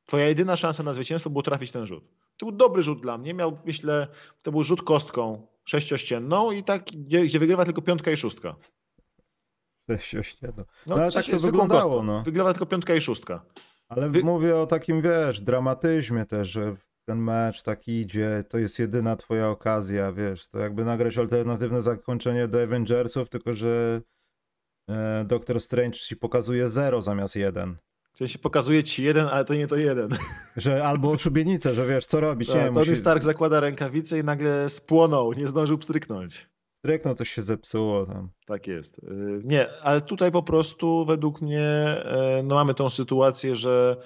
[0.06, 2.04] Twoja jedyna szansa na zwycięstwo było trafić ten rzut.
[2.42, 3.34] To był dobry rzut dla mnie.
[3.34, 4.08] Miał, myślę,
[4.44, 8.56] to był rzut kostką sześciościenną i tak, gdzie, gdzie wygrywa tylko piątka i szóstka.
[9.90, 10.64] Sześciościenną.
[10.88, 12.04] No, no ale tak to wyglądało.
[12.04, 12.24] No.
[12.24, 13.46] Wygrywa tylko piątka i szóstka.
[13.90, 14.24] Ale Wy...
[14.24, 16.76] mówię o takim, wiesz, dramatyzmie też, że
[17.06, 22.48] ten mecz tak idzie, to jest jedyna twoja okazja, wiesz, to jakby nagrać alternatywne zakończenie
[22.48, 24.02] do Avengersów, tylko że
[24.90, 27.78] e, Doctor Strange ci pokazuje zero zamiast jeden.
[28.14, 30.10] W sensie pokazuje ci jeden, ale to nie to jeden.
[30.58, 32.48] Że albo szubienicę, że wiesz, co robić.
[32.48, 32.96] Tak, nie, Tony musi...
[32.96, 36.50] Stark zakłada rękawice i nagle spłonął, nie zdążył pstryknąć.
[36.74, 38.30] Stryknął, coś się zepsuło tam.
[38.46, 39.00] Tak jest.
[39.00, 41.98] Y, nie, ale tutaj po prostu według mnie
[42.40, 43.98] y, no mamy tą sytuację, że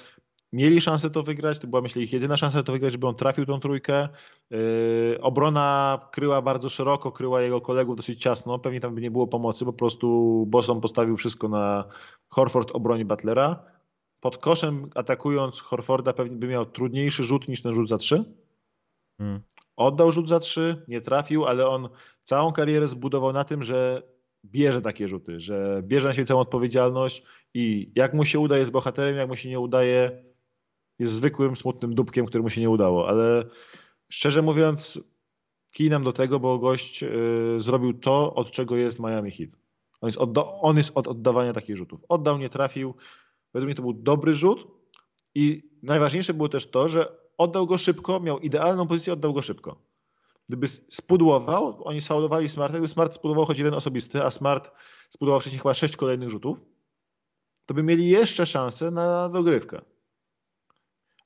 [0.53, 3.45] mieli szansę to wygrać, to była myślę ich jedyna szansa to wygrać, żeby on trafił
[3.45, 4.09] tą trójkę.
[4.53, 9.27] Y, obrona kryła bardzo szeroko, kryła jego kolegów dosyć ciasno, pewnie tam by nie było
[9.27, 11.85] pomocy, po prostu Boston postawił wszystko na
[12.29, 13.74] Horford obroni Butlera
[14.25, 18.23] pod koszem atakując Horforda pewnie by miał trudniejszy rzut niż ten rzut za trzy.
[19.17, 19.41] Hmm.
[19.75, 21.89] Oddał rzut za trzy, nie trafił, ale on
[22.23, 24.03] całą karierę zbudował na tym, że
[24.45, 28.71] bierze takie rzuty, że bierze na siebie całą odpowiedzialność i jak mu się uda jest
[28.71, 30.23] bohaterem, jak mu się nie udaje
[30.99, 33.45] jest zwykłym, smutnym dupkiem, któremu się nie udało, ale
[34.09, 34.99] szczerze mówiąc
[35.73, 37.09] kinam do tego, bo gość y,
[37.57, 39.49] zrobił to, od czego jest Miami Heat.
[40.01, 40.29] On jest, od,
[40.61, 42.01] on jest od oddawania takich rzutów.
[42.09, 42.95] Oddał, nie trafił,
[43.55, 44.67] Według mnie to był dobry rzut
[45.35, 49.81] i najważniejsze było też to, że oddał go szybko, miał idealną pozycję, oddał go szybko.
[50.49, 54.71] Gdyby spudłował, oni saulowali Smarta, gdyby Smart spudłował choć jeden osobisty, a Smart
[55.09, 56.65] spudłował wcześniej chyba sześć kolejnych rzutów,
[57.65, 59.81] to by mieli jeszcze szansę na dogrywkę.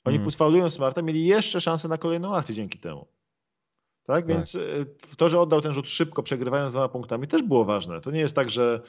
[0.05, 0.31] Oni hmm.
[0.31, 3.07] sfaulują Smarta, mieli jeszcze szansę na kolejną akcję dzięki temu.
[4.03, 4.15] Tak?
[4.15, 4.27] tak?
[4.27, 4.59] Więc e,
[5.17, 8.01] to, że oddał ten rzut szybko, przegrywając dwoma punktami, też było ważne.
[8.01, 8.81] To nie jest tak, że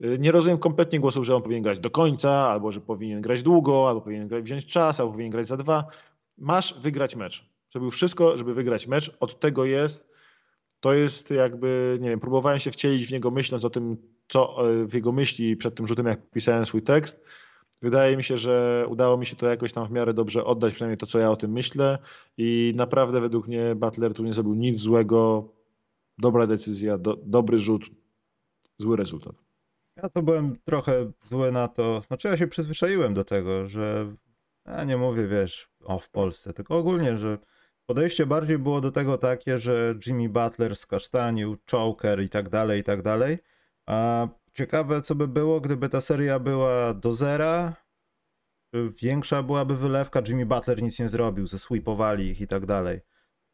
[0.00, 3.88] nie rozumiem kompletnie głosów, że on powinien grać do końca, albo że powinien grać długo,
[3.88, 5.84] albo powinien grać, wziąć czas, albo powinien grać za dwa.
[6.38, 7.50] Masz wygrać mecz.
[7.72, 9.16] Zrobił wszystko, żeby wygrać mecz.
[9.20, 10.16] Od tego jest.
[10.80, 13.96] To jest jakby, nie wiem, próbowałem się wcielić w niego myśląc o tym,
[14.28, 17.24] co e, w jego myśli przed tym rzutem, jak pisałem swój tekst.
[17.82, 20.98] Wydaje mi się, że udało mi się to jakoś tam w miarę dobrze oddać, przynajmniej
[20.98, 21.98] to, co ja o tym myślę.
[22.36, 25.48] I naprawdę według mnie Butler tu nie zrobił nic złego.
[26.18, 27.90] Dobra decyzja, do, dobry rzut,
[28.76, 29.45] zły rezultat.
[29.96, 32.02] Ja to byłem trochę zły na to.
[32.02, 34.14] Znaczy, ja się przyzwyczaiłem do tego, że
[34.66, 37.38] ja nie mówię, wiesz, o w Polsce, tylko ogólnie, że
[37.86, 42.84] podejście bardziej było do tego takie, że Jimmy Butler skasztanił, choker i tak dalej, i
[42.84, 43.38] tak dalej.
[43.86, 47.76] A ciekawe, co by było, gdyby ta seria była do zera,
[49.02, 53.00] większa byłaby wylewka, Jimmy Butler nic nie zrobił, zesweepowali ich i tak dalej.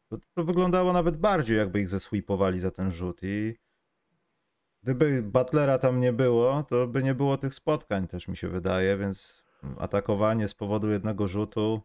[0.09, 3.55] To, to wyglądało nawet bardziej, jakby ich zesweepowali za ten rzut i
[4.83, 8.97] Gdyby Butlera tam nie było, to by nie było tych spotkań też mi się wydaje,
[8.97, 9.43] więc
[9.77, 11.81] atakowanie z powodu jednego rzutu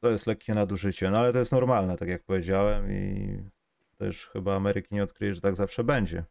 [0.00, 1.10] to jest lekkie nadużycie.
[1.10, 3.38] No ale to jest normalne, tak jak powiedziałem i
[3.98, 6.24] też chyba Ameryki nie odkryje, że tak zawsze będzie.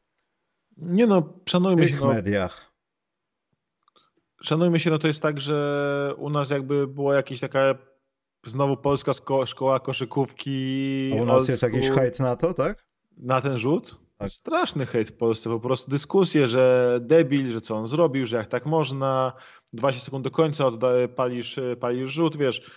[0.78, 1.95] Nie no, szanujmy się.
[1.95, 2.71] W no, mediach.
[4.41, 7.75] Szanujmy się, no to jest tak, że u nas jakby była jakaś taka
[8.45, 9.12] znowu polska
[9.45, 11.12] szkoła koszykówki.
[11.13, 12.86] A u nas jest jakiś hejt na to, tak?
[13.17, 14.05] Na ten rzut?
[14.17, 14.30] Tak.
[14.30, 18.47] Straszny hejt w Polsce, po prostu dyskusje, że debil, że co on zrobił, że jak
[18.47, 19.34] tak można.
[19.73, 22.71] 20 sekund do końca odda, palisz, palisz rzut, wiesz.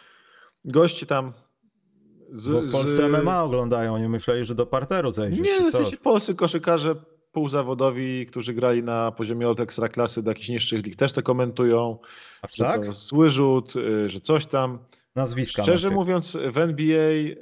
[0.65, 1.33] Goście tam
[2.33, 3.13] z, Bo w Polsce z...
[3.13, 5.41] MMA oglądają, oni myśleli, że do parteru zejdziesz.
[5.41, 6.95] Nie, oczywiście polscy koszykarze
[7.33, 11.99] półzawodowi, którzy grali na poziomie od ekstraklasy do jakichś niższych lig też to komentują.
[12.43, 12.87] A że tak?
[12.87, 14.79] To zły rzut, y, że coś tam.
[15.15, 15.63] Nazwiska.
[15.63, 17.37] Szczerze mówiąc, w NBA y,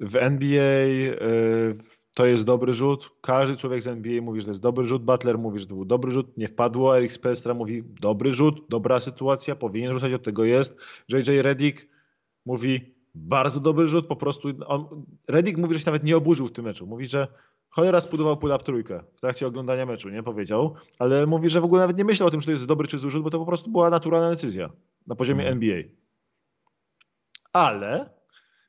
[0.00, 1.76] w NBA y,
[2.14, 3.10] to jest dobry rzut.
[3.20, 5.04] Każdy człowiek z NBA mówi, że to jest dobry rzut.
[5.04, 6.38] Butler mówi, że to był dobry rzut.
[6.38, 6.96] Nie wpadło.
[6.96, 10.76] Eric Spelstra mówi, dobry rzut, dobra sytuacja, powinien rzucać, od tego jest.
[11.08, 11.88] JJ Redick
[12.46, 16.52] mówi, bardzo dobry rzut, po prostu on, Redick mówi, że się nawet nie oburzył w
[16.52, 16.86] tym meczu.
[16.86, 17.28] Mówi, że
[17.68, 21.80] cholera spudował pull-up trójkę w trakcie oglądania meczu, nie powiedział, ale mówi, że w ogóle
[21.80, 23.46] nawet nie myślał o tym, czy to jest dobry czy zły rzut, bo to po
[23.46, 24.70] prostu była naturalna decyzja
[25.06, 25.62] na poziomie hmm.
[25.62, 25.82] NBA.
[27.52, 28.13] Ale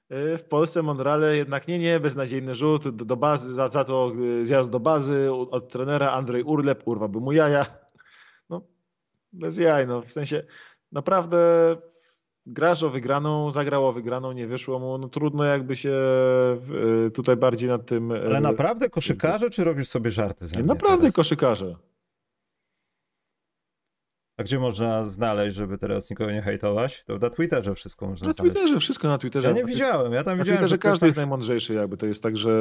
[0.09, 4.45] w Polsce Mondrale jednak nie, nie, beznadziejny rzut do, do bazy, za, za to y,
[4.45, 7.65] zjazd do bazy od trenera Andrzej Urlep, urwałby mu jaja.
[8.49, 8.61] No,
[9.33, 10.43] bez jaj, no w sensie
[10.91, 11.37] naprawdę
[12.45, 15.93] grasz o wygraną, zagrał o wygraną, nie wyszło mu, no trudno jakby się
[17.07, 18.11] y, tutaj bardziej nad tym...
[18.11, 20.47] Y, Ale naprawdę koszykarze, czy robisz sobie żarty?
[20.47, 21.15] Ze naprawdę teraz?
[21.15, 21.75] koszykarze.
[24.37, 27.03] A gdzie można znaleźć, żeby teraz nikogo nie hejtować?
[27.05, 28.55] To na Twitterze wszystko można na znaleźć.
[28.55, 29.47] Na Twitterze, wszystko na Twitterze.
[29.47, 30.59] Ja nie widziałem, ja tam na widziałem.
[30.59, 32.51] Twitterze każdy jest najmądrzejszy jakby, to jest tak, że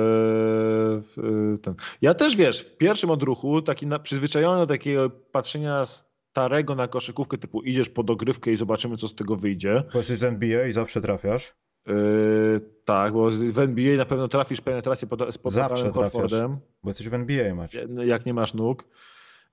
[1.54, 1.74] y, ten...
[2.02, 7.38] Ja też, wiesz, w pierwszym odruchu, taki na, przyzwyczajony do takiego patrzenia starego na koszykówkę,
[7.38, 9.82] typu idziesz po dogrywkę i zobaczymy, co z tego wyjdzie.
[9.92, 11.54] Bo jesteś z NBA i zawsze trafiasz.
[11.86, 16.58] Yy, tak, bo w NBA na pewno trafisz penetrację pod, z Zawsze Horfordem.
[16.82, 17.88] Bo jesteś w NBA, macie.
[18.06, 18.84] Jak nie masz nóg.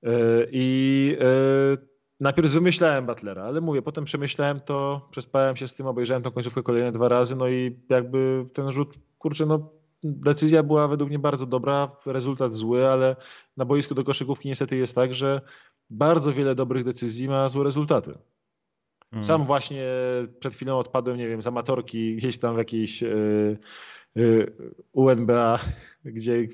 [0.03, 0.11] Yy,
[0.51, 1.90] I yy,
[2.21, 6.63] najpierw wymyślałem Butlera, ale mówię, potem przemyślałem to, przespałem się z tym, obejrzałem tą końcówkę
[6.63, 9.69] kolejne dwa razy, no i jakby ten rzut, kurczę, no
[10.03, 13.15] decyzja była według mnie bardzo dobra, rezultat zły, ale
[13.57, 15.41] na boisku do koszykówki niestety jest tak, że
[15.89, 18.17] bardzo wiele dobrych decyzji ma złe rezultaty.
[19.09, 19.23] Hmm.
[19.23, 19.85] Sam właśnie
[20.39, 23.57] przed chwilą odpadłem, nie wiem, z amatorki gdzieś tam w jakiejś yy,
[24.15, 24.55] yy,
[24.91, 25.59] UNBA,
[26.05, 26.47] gdzie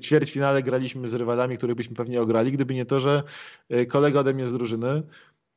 [0.00, 3.22] ćwierćfinale graliśmy z rywalami, których byśmy pewnie ograli, gdyby nie to, że
[3.68, 5.02] e, kolega ode mnie z drużyny,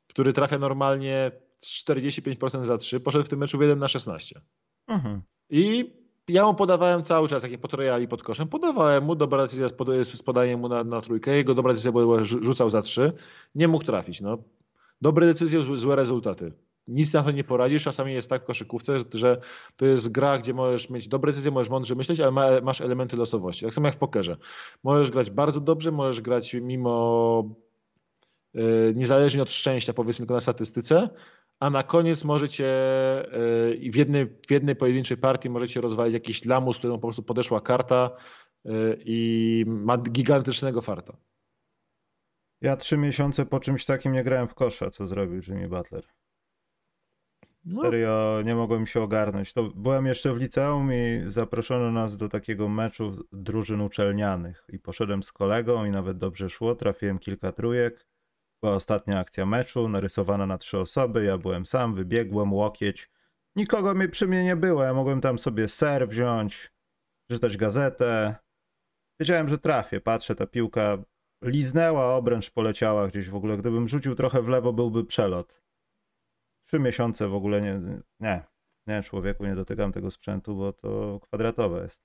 [0.08, 1.32] który trafia normalnie
[1.64, 4.42] 45% za 3, poszedł w tym meczu w 1 na 16.
[4.88, 5.22] Mhm.
[5.50, 5.94] I
[6.28, 9.68] ja mu podawałem cały czas, jak nie potrojali pod koszem, podawałem mu, dobra decyzja
[10.04, 13.14] z podaniem mu na, na trójkę, jego dobra decyzja była, rzucał za trzy,
[13.56, 14.22] nie mógł trafić.
[14.22, 14.38] No.
[15.02, 16.52] Dobre decyzje, złe rezultaty.
[16.88, 17.84] Nic na to nie poradzisz.
[17.84, 19.42] Czasami jest tak w koszykówce, że
[19.76, 23.66] to jest gra, gdzie możesz mieć dobre decyzje, możesz mądrze myśleć, ale masz elementy losowości.
[23.66, 24.38] Tak samo jak w pokerze.
[24.84, 27.56] Możesz grać bardzo dobrze, możesz grać mimo
[28.54, 31.10] yy, niezależnie od szczęścia, powiedzmy tylko na statystyce,
[31.60, 32.66] a na koniec możecie
[33.92, 38.12] w jednej, w jednej pojedynczej partii możecie rozwalić jakiś lamus, którą po prostu podeszła karta
[38.66, 41.18] yy, i ma gigantycznego farta.
[42.62, 46.04] Ja trzy miesiące po czymś takim nie grałem w kosza, co zrobił Jimmy Butler.
[47.66, 47.82] No.
[47.82, 49.54] Serio, nie mogłem się ogarnąć.
[49.54, 54.66] To byłem jeszcze w liceum i zaproszono nas do takiego meczu drużyn uczelnianych.
[54.70, 58.08] I poszedłem z kolegą i nawet dobrze szło, trafiłem kilka trójek.
[58.64, 63.12] Była ostatnia akcja meczu, narysowana na trzy osoby, ja byłem sam, wybiegłem, łokieć.
[63.56, 66.72] Nikogo mi przy mnie nie było, ja mogłem tam sobie ser wziąć,
[67.32, 68.36] czytać gazetę.
[69.20, 70.98] Wiedziałem, że trafię, patrzę, ta piłka
[71.42, 73.58] liznęła, obręcz poleciała gdzieś w ogóle.
[73.58, 75.63] Gdybym rzucił trochę w lewo, byłby przelot.
[76.64, 77.82] Trzy miesiące w ogóle nie,
[78.20, 78.44] nie,
[78.88, 82.02] nie, człowieku, nie dotykam tego sprzętu, bo to kwadratowe jest.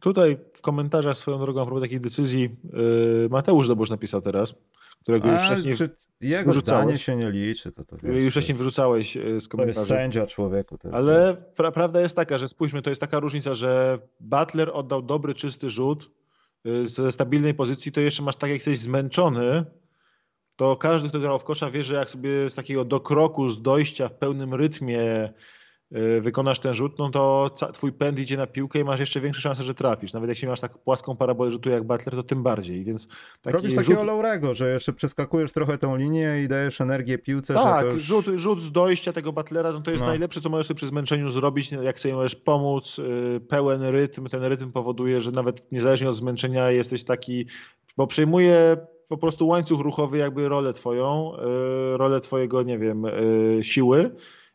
[0.00, 4.54] Tutaj w komentarzach swoją drogą a propos takiej decyzji yy, Mateusz Dobosz napisał teraz,
[5.00, 5.74] którego już wcześniej
[6.20, 6.84] Jego wyrzucałeś.
[6.84, 7.72] zdanie się nie liczy.
[7.72, 9.74] To, to wiesz, już wcześniej jest, wyrzucałeś y, z komentarzy.
[9.74, 10.78] To jest sędzia człowieku.
[10.84, 15.02] Jest, Ale pra prawda jest taka, że spójrzmy, to jest taka różnica, że Butler oddał
[15.02, 16.10] dobry, czysty rzut
[16.66, 19.64] y, ze stabilnej pozycji, to jeszcze masz tak, jak jesteś zmęczony,
[20.56, 24.08] to każdy, kto grał w kosza wie, że jak sobie z takiego dokroku, z dojścia
[24.08, 25.32] w pełnym rytmie
[25.96, 29.42] y, wykonasz ten rzut, no to twój pęd idzie na piłkę i masz jeszcze większe
[29.42, 30.12] szanse, że trafisz.
[30.12, 32.84] Nawet jeśli masz tak płaską parabolę rzutu jak Butler, to tym bardziej.
[32.84, 33.08] Więc
[33.42, 34.06] taki Robisz takiego rzut...
[34.06, 37.54] Laurego, że jeszcze przeskakujesz trochę tą linię i dajesz energię piłce.
[37.54, 38.02] Tak, już...
[38.02, 40.08] rzut, rzut z dojścia tego Butlera, no to jest no.
[40.08, 42.98] najlepsze, co możesz sobie przy zmęczeniu zrobić, jak sobie możesz pomóc.
[42.98, 47.46] Y, pełen rytm, ten rytm powoduje, że nawet niezależnie od zmęczenia jesteś taki,
[47.96, 48.76] bo przejmuje
[49.12, 51.32] po prostu łańcuch ruchowy jakby rolę twoją,
[51.94, 54.10] y, rolę twojego, nie wiem, y, siły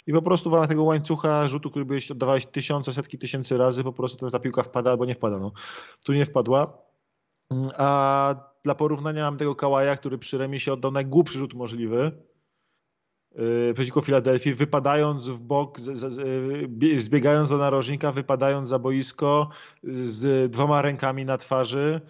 [0.08, 3.84] i po prostu w ramach tego łańcucha rzutu, który byś oddawałeś tysiące, setki tysięcy razy,
[3.84, 5.40] po prostu ta piłka wpada albo nie wpada.
[5.40, 5.52] No.
[6.06, 6.78] Tu nie wpadła.
[7.52, 12.12] Mm, a dla porównania mam tego Kałaja, który przy remisie oddał najgłupszy rzut możliwy
[13.36, 19.50] yy, przeciwko Filadelfii, wypadając w bok, z, z, zbiegając do narożnika, wypadając za boisko
[19.84, 22.02] z dwoma rękami na twarzy.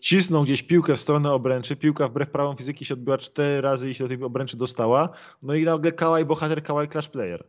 [0.00, 3.94] Cisnął gdzieś piłkę w stronę obręczy, piłka wbrew prawom fizyki się odbiła cztery razy i
[3.94, 5.08] się do tej obręczy dostała,
[5.42, 7.48] no i nagle Kałaj, bohater Kałaj, clash player.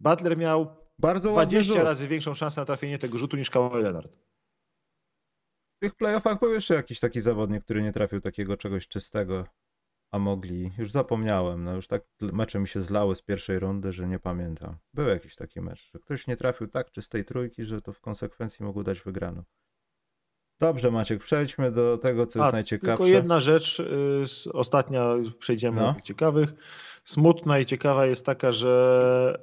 [0.00, 4.16] Butler miał Bardzo 20 razy większą szansę na trafienie tego rzutu niż Kawhi Leonard.
[5.76, 9.44] W tych playoffach był jeszcze jakiś taki zawodnik, który nie trafił takiego czegoś czystego,
[10.10, 10.70] a mogli.
[10.78, 14.76] Już zapomniałem, no już tak mecze mi się zlały z pierwszej rundy, że nie pamiętam.
[14.94, 18.64] Był jakiś taki mecz, że ktoś nie trafił tak czystej trójki, że to w konsekwencji
[18.64, 19.42] mógł dać wygraną.
[20.60, 22.96] Dobrze, Maciek, przejdźmy do tego, co jest A, najciekawsze.
[22.96, 25.92] Tylko jedna rzecz, y, ostatnia, przejdziemy no.
[25.92, 26.52] do ciekawych.
[27.04, 29.40] Smutna i ciekawa jest taka, że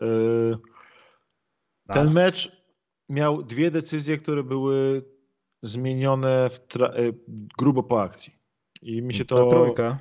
[1.88, 2.66] y, ten mecz
[3.10, 5.04] miał dwie decyzje, które były
[5.64, 6.50] zmienione
[6.98, 7.14] y,
[7.58, 8.36] grubo po akcji.
[8.82, 9.44] I mi się to.
[9.44, 10.00] Ta trójka.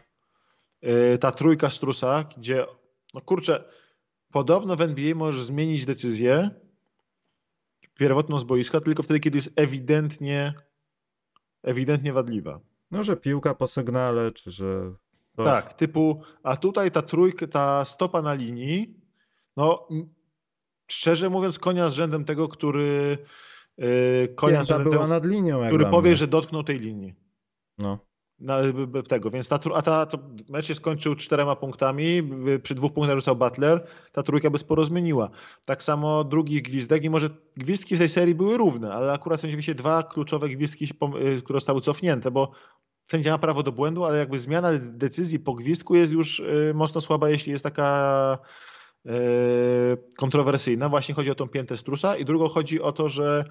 [1.20, 2.66] ta trójka Strusa, gdzie,
[3.14, 3.64] no kurczę,
[4.32, 6.50] podobno w NBA możesz zmienić decyzję
[7.94, 10.54] pierwotną z boiska, tylko wtedy, kiedy jest ewidentnie
[11.64, 12.60] ewidentnie wadliwa.
[12.90, 14.92] No, że piłka po sygnale, czy że.
[15.36, 15.44] Coś...
[15.46, 18.94] Tak, typu, a tutaj ta trójka, ta stopa na linii,
[19.56, 19.88] no
[20.86, 23.18] szczerze mówiąc, konia z rzędem tego, który.
[23.78, 27.14] Yy, konia z rzędem była tego, nad linią, który powie, że dotknął tej linii.
[27.78, 28.58] No na,
[29.08, 30.18] tego, więc ta, a ta, to
[30.48, 32.22] mecz się skończył czterema punktami,
[32.62, 35.30] przy dwóch punktach rzucał Butler, ta trójka by sporo zmieniła.
[35.66, 39.48] Tak samo drugi gwizdek, i może gwizdki z tej serii były równe, ale akurat są
[39.48, 42.50] oczywiście dwa kluczowe gwizdki, y, które zostały cofnięte, bo
[43.10, 47.00] sędzia ma prawo do błędu, ale jakby zmiana decyzji po gwizdku jest już y, mocno
[47.00, 48.38] słaba, jeśli jest taka
[50.16, 50.88] kontrowersyjna.
[50.88, 53.44] Właśnie chodzi o tą piętę strusa i drugo chodzi o to, że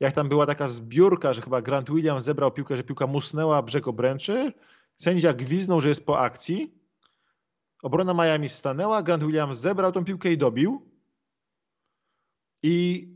[0.00, 3.88] jak tam była taka zbiórka, że chyba Grant Williams zebrał piłkę, że piłka musnęła brzeg
[3.88, 4.52] obręczy,
[4.96, 6.74] sędzia gwiznął, że jest po akcji,
[7.82, 10.90] obrona Miami stanęła, Grant Williams zebrał tą piłkę i dobił
[12.62, 13.08] i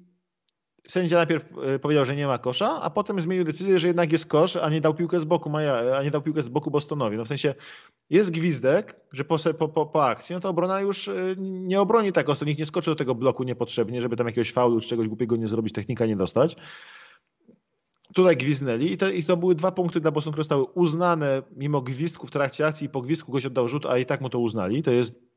[0.88, 4.26] sędzia najpierw e, powiedział, że nie ma kosza, a potem zmienił decyzję, że jednak jest
[4.26, 7.16] kosz, a nie dał piłkę z boku, Maja, a nie dał piłkę z boku Bostonowi.
[7.16, 7.54] No w sensie
[8.10, 12.12] jest gwizdek, że po, po, po, po akcji, no to obrona już e, nie obroni
[12.12, 15.08] tak ostro, nikt nie skoczy do tego bloku niepotrzebnie, żeby tam jakiegoś faulu czy czegoś
[15.08, 16.56] głupiego nie zrobić, technika nie dostać.
[18.14, 21.80] Tutaj gwiznęli i to, i to były dwa punkty dla Boston, które zostały uznane mimo
[21.80, 24.38] gwizdku w trakcie akcji i po gwizdku goś oddał rzut, a i tak mu to
[24.38, 24.82] uznali.
[24.82, 25.33] To jest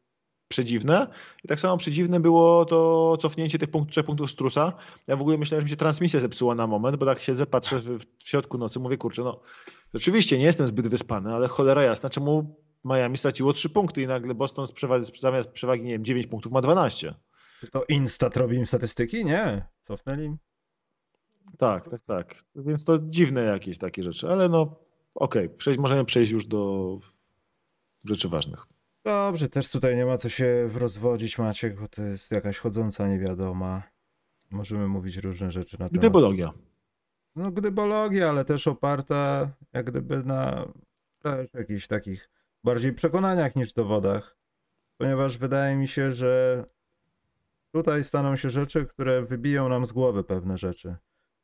[0.48, 1.08] przedziwne.
[1.43, 4.74] I tak samo przedziwne było to cofnięcie tych punkt, trzech punktów Strusa.
[5.08, 7.80] Ja w ogóle myślałem, że mi się transmisja zepsuła na moment, bo tak siedzę, patrzę
[7.80, 9.39] w, w środku nocy, mówię, kurczę, no
[9.93, 14.36] rzeczywiście nie jestem zbyt wyspany, ale cholera jasna, czemu Miami straciło trzy punkty i nagle
[14.36, 17.16] Boston z przewagi, zamiast przewagi, nie wiem, 9 punktów ma 12.
[17.60, 19.26] Czy to Instat robi im statystyki?
[19.26, 20.36] Nie, cofnęli
[21.58, 22.43] Tak, tak, tak.
[22.56, 24.62] Więc to dziwne jakieś takie rzeczy, ale no
[25.16, 25.58] okej, okay.
[25.58, 27.00] Przejść, możemy przejść już do
[28.06, 28.68] rzeczy ważnych.
[29.08, 33.84] Dobrze, też tutaj nie ma co się rozwodzić, Maciek, bo to jest jakaś chodząca niewiadoma.
[34.51, 35.99] Możemy mówić różne rzeczy na temat.
[35.99, 36.53] Gdybologia.
[37.36, 40.66] No, gdybologia, ale też oparta jak gdyby na
[41.20, 42.30] też jakichś takich
[42.64, 44.38] bardziej przekonaniach niż dowodach.
[44.97, 46.64] Ponieważ wydaje mi się, że
[47.72, 50.95] tutaj staną się rzeczy, które wybiją nam z głowy pewne rzeczy.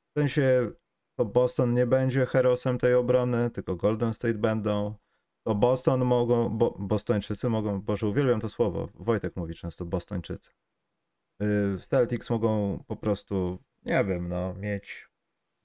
[0.09, 0.71] W sensie
[1.15, 4.95] to Boston nie będzie herosem tej obrony, tylko Golden State będą
[5.43, 10.51] to Boston mogą, bo, Bostończycy mogą, Boże uwielbiam to słowo, Wojtek mówi często Bostończycy.
[11.41, 15.09] Y, Celtics mogą po prostu, nie wiem, no, mieć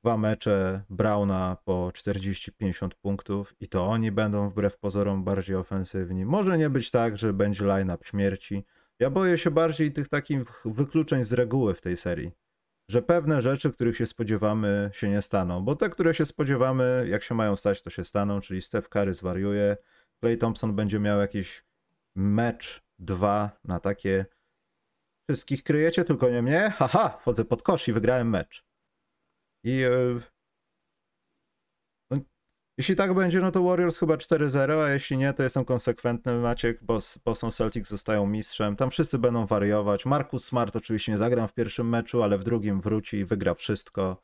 [0.03, 6.25] dwa mecze Browna po 40-50 punktów i to oni będą wbrew pozorom bardziej ofensywni.
[6.25, 8.65] Może nie być tak, że będzie line-up śmierci.
[8.99, 12.33] Ja boję się bardziej tych takich wykluczeń z reguły w tej serii
[12.91, 15.65] że pewne rzeczy, których się spodziewamy, się nie staną.
[15.65, 19.15] Bo te, które się spodziewamy, jak się mają stać, to się staną, czyli Steph Curry
[19.15, 19.77] zwariuje,
[20.21, 21.65] Clay Thompson będzie miał jakiś
[22.17, 24.27] mecz, dwa na takie
[25.31, 28.65] wszystkich kryjecie, tylko nie mnie, haha, wchodzę pod kosz i wygrałem mecz.
[29.65, 30.21] I yy,
[32.79, 36.85] jeśli tak będzie, no to Warriors chyba 4-0, a jeśli nie, to jestem konsekwentny, Maciek,
[36.85, 38.77] bo Boston Celtics zostają mistrzem.
[38.77, 40.07] Tam wszyscy będą wariować.
[40.07, 44.23] Marcus Smart oczywiście nie zagram w pierwszym meczu, ale w drugim wróci i wygra wszystko.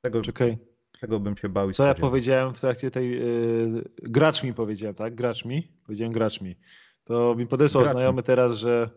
[0.00, 0.58] Tego, Czekaj.
[1.00, 3.10] tego bym się bał i Co ja powiedziałem w trakcie tej...
[3.10, 5.14] Yy, gracz mi powiedziałem, tak?
[5.14, 5.72] Gracz mi?
[5.86, 6.56] Powiedziałem gracz mi.
[7.04, 8.22] To mi podesłał gracz znajomy mi.
[8.22, 8.90] teraz, że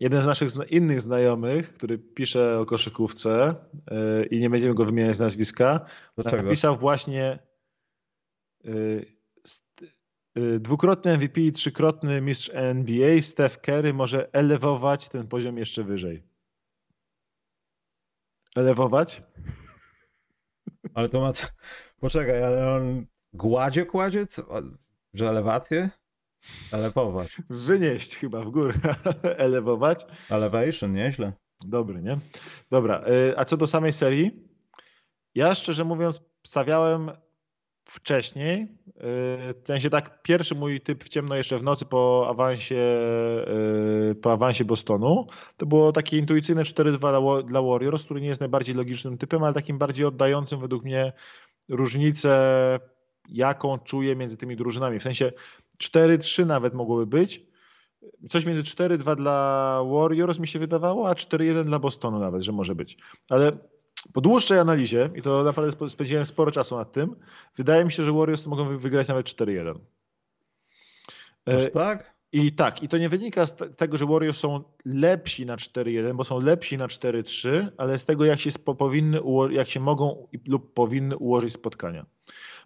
[0.00, 3.54] jeden z naszych innych znajomych, który pisze o koszykówce
[4.22, 6.42] y, i nie będziemy go wymieniać z nazwiska, Dlaczego?
[6.42, 7.38] napisał właśnie
[8.64, 9.20] y,
[10.60, 16.22] dwukrotny MVP i trzykrotny mistrz NBA Steph Curry może elewować ten poziom jeszcze wyżej.
[18.56, 19.22] Elewować?
[20.94, 21.32] Ale to ma...
[22.00, 24.26] Poczekaj, ale on gładzie kładzie?
[24.26, 24.42] Co?
[25.14, 25.90] Że elewację?
[26.72, 27.36] Elewować.
[27.50, 28.74] Wynieść chyba w górę.
[29.22, 30.06] Elewować.
[30.30, 31.32] Elevation, nieźle.
[31.64, 32.18] Dobry, nie?
[32.70, 33.04] Dobra.
[33.08, 34.30] Y, a co do samej serii,
[35.34, 37.10] Ja szczerze mówiąc stawiałem
[37.84, 43.00] wcześniej, yy, w sensie tak pierwszy mój typ w ciemno jeszcze w nocy po awansie,
[44.06, 45.26] yy, po awansie Bostonu,
[45.56, 49.78] to było takie intuicyjne 4-2 dla Warriors, który nie jest najbardziej logicznym typem, ale takim
[49.78, 51.12] bardziej oddającym według mnie
[51.68, 52.80] różnicę,
[53.28, 54.98] jaką czuję między tymi drużynami.
[54.98, 55.32] W sensie
[55.82, 57.46] 4-3 nawet mogłoby być.
[58.30, 62.74] Coś między 4-2 dla Warriors mi się wydawało, a 4-1 dla Bostonu nawet, że może
[62.74, 62.98] być.
[63.28, 63.52] Ale
[64.12, 67.16] po dłuższej analizie, i to naprawdę spędziłem sporo czasu nad tym,
[67.56, 69.78] wydaje mi się, że Warriors mogą wygrać nawet 4-1.
[71.46, 72.14] Aż tak?
[72.32, 76.24] I tak, i to nie wynika z tego, że Warriors są lepsi na 4-1, bo
[76.24, 79.20] są lepsi na 4-3, ale z tego, jak się, powinny,
[79.50, 82.06] jak się mogą lub powinny ułożyć spotkania.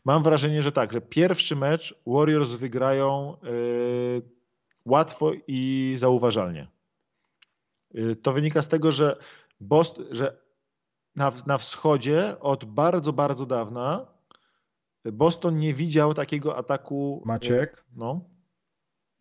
[0.04, 4.22] Mam wrażenie, że tak, że pierwszy mecz Warriors wygrają yy,
[4.84, 6.68] łatwo i zauważalnie.
[7.90, 9.16] Yy, to wynika z tego, że,
[10.10, 10.44] że
[11.16, 14.14] na, na wschodzie od bardzo, bardzo dawna
[15.12, 17.22] Boston nie widział takiego ataku.
[17.26, 17.84] Maciek?
[17.96, 18.30] No.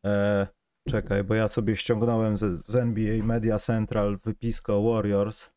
[0.05, 0.47] E,
[0.89, 5.51] czekaj, bo ja sobie ściągnąłem z, z NBA Media Central wypisko Warriors.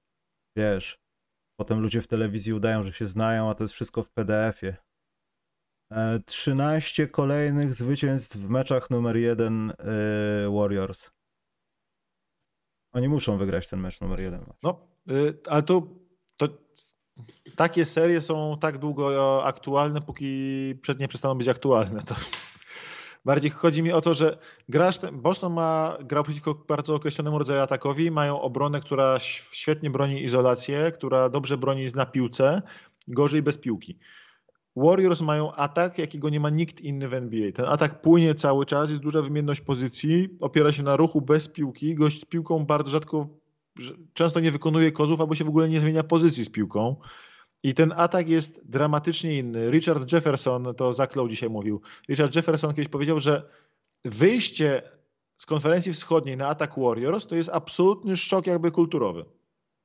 [0.57, 0.99] Wiesz,
[1.61, 4.77] potem ludzie w telewizji udają, że się znają, a to jest wszystko w PDF-ie.
[5.91, 9.74] E, 13 kolejnych zwycięstw w meczach numer 1 e,
[10.51, 11.11] Warriors.
[12.93, 14.41] Oni muszą wygrać ten mecz numer 1.
[14.62, 14.80] No,
[15.11, 15.82] y, ale to,
[16.37, 16.49] to
[17.57, 22.03] takie serie są tak długo aktualne, póki przed nie przestaną być aktualne.
[22.03, 22.14] To
[23.26, 28.11] Bardziej chodzi mi o to, że grasz, Boston ma, gra przeciwko bardzo określonemu rodzaju atakowi,
[28.11, 32.62] mają obronę, która świetnie broni izolację, która dobrze broni na piłce,
[33.09, 33.99] gorzej bez piłki.
[34.77, 37.53] Warriors mają atak, jakiego nie ma nikt inny w NBA.
[37.53, 41.95] Ten atak płynie cały czas, jest duża wymienność pozycji, opiera się na ruchu bez piłki.
[41.95, 43.29] Gość z piłką bardzo rzadko,
[44.14, 46.97] często nie wykonuje kozów, albo się w ogóle nie zmienia pozycji z piłką.
[47.62, 49.70] I ten atak jest dramatycznie inny.
[49.70, 53.49] Richard Jefferson, to zaklął dzisiaj mówił, Richard Jefferson kiedyś powiedział, że
[54.05, 54.83] wyjście
[55.37, 59.24] z konferencji wschodniej na atak Warriors to jest absolutny szok jakby kulturowy.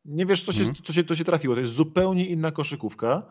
[0.05, 0.75] Nie wiesz, co się, mm.
[0.83, 1.55] co się, co się trafiło.
[1.55, 3.27] To jest zupełnie inna koszykówka.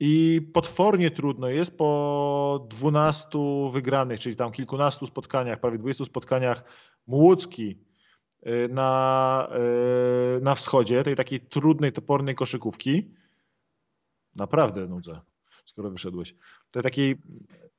[0.00, 3.28] I potwornie trudno jest po 12
[3.72, 6.64] wygranych, czyli tam kilkunastu spotkaniach, prawie 20 spotkaniach
[7.06, 7.78] Młódzki
[8.46, 9.48] y, na,
[10.36, 13.14] y, na wschodzie, tej takiej trudnej, topornej koszykówki,
[14.38, 15.20] Naprawdę nudzę,
[15.64, 16.34] skoro wyszedłeś.
[16.70, 17.14] To taki...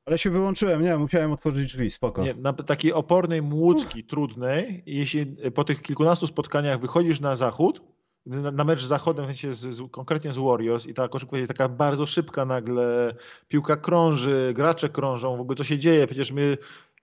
[0.04, 2.22] Ale się wyłączyłem, nie, musiałem otworzyć drzwi, spoko.
[2.22, 7.82] Nie, na takiej opornej młódzki, trudnej, jeśli po tych kilkunastu spotkaniach wychodzisz na zachód,
[8.26, 11.38] na, na mecz z zachodem, w sensie z, z, konkretnie z Warriors i ta koszykówka
[11.38, 13.14] jest taka bardzo szybka nagle,
[13.48, 16.58] piłka krąży, gracze krążą, w ogóle co się dzieje, przecież my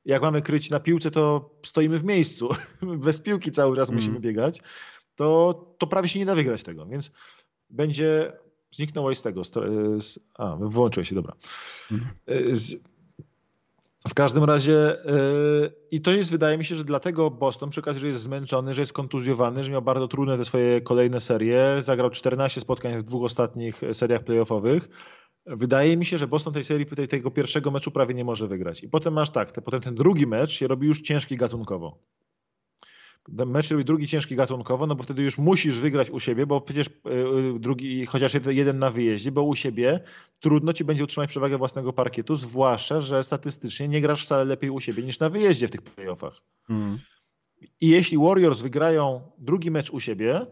[0.05, 2.49] jak mamy kryć na piłce, to stoimy w miejscu,
[3.05, 4.01] bez piłki cały czas mm.
[4.01, 4.61] musimy biegać,
[5.15, 7.11] to, to prawie się nie da wygrać tego, więc
[7.70, 8.34] będzie
[8.72, 9.43] Zniknąłeś z tego.
[9.43, 11.34] Z, a, wyłączyłeś się, dobra.
[11.91, 12.11] Mhm.
[12.55, 12.76] Z,
[14.08, 18.01] w każdym razie yy, i to jest, wydaje mi się, że dlatego Boston przy okazji,
[18.01, 22.10] że jest zmęczony, że jest kontuzjowany, że miał bardzo trudne te swoje kolejne serie, zagrał
[22.10, 24.89] 14 spotkań w dwóch ostatnich seriach playoffowych.
[25.45, 28.84] Wydaje mi się, że Boston tej serii, tej, tego pierwszego meczu prawie nie może wygrać.
[28.84, 31.99] I potem masz tak, te, potem ten drugi mecz się robi już ciężki gatunkowo
[33.28, 36.88] mecz robi drugi ciężki gatunkowo, no bo wtedy już musisz wygrać u siebie, bo przecież
[36.88, 39.99] e, e, drugi, chociaż jeden na wyjeździe, bo u siebie
[40.39, 44.80] trudno ci będzie utrzymać przewagę własnego parkietu, zwłaszcza, że statystycznie nie grasz wcale lepiej u
[44.80, 46.41] siebie niż na wyjeździe w tych playoffach.
[46.69, 46.99] Mm.
[47.82, 50.45] I jeśli Warriors wygrają drugi mecz u siebie,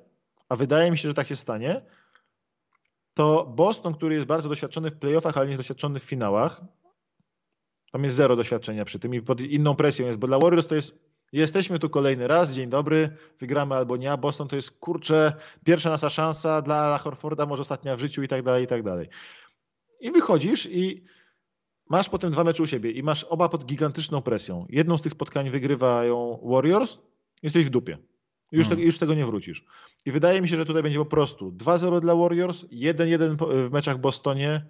[0.49, 1.81] a wydaje mi się, że tak się stanie,
[3.13, 6.61] to Boston, który jest bardzo doświadczony w playoffach, ale nie jest doświadczony w finałach,
[7.91, 10.75] tam jest zero doświadczenia przy tym i pod inną presją jest, bo dla Warriors to
[10.75, 13.09] jest Jesteśmy tu kolejny raz, dzień dobry,
[13.39, 17.99] wygramy albo nie, Boston to jest kurczę, pierwsza nasza szansa dla Horforda, może ostatnia w
[17.99, 19.09] życiu i tak dalej, i tak dalej.
[19.99, 21.03] I wychodzisz i
[21.89, 24.65] masz potem dwa mecze u siebie i masz oba pod gigantyczną presją.
[24.69, 26.97] Jedną z tych spotkań wygrywają Warriors,
[27.43, 27.97] jesteś w dupie.
[28.51, 28.79] Już, hmm.
[28.79, 29.65] te, już tego nie wrócisz.
[30.05, 33.35] I wydaje mi się, że tutaj będzie po prostu 2-0 dla Warriors, 1-1
[33.67, 34.65] w meczach Bostonie,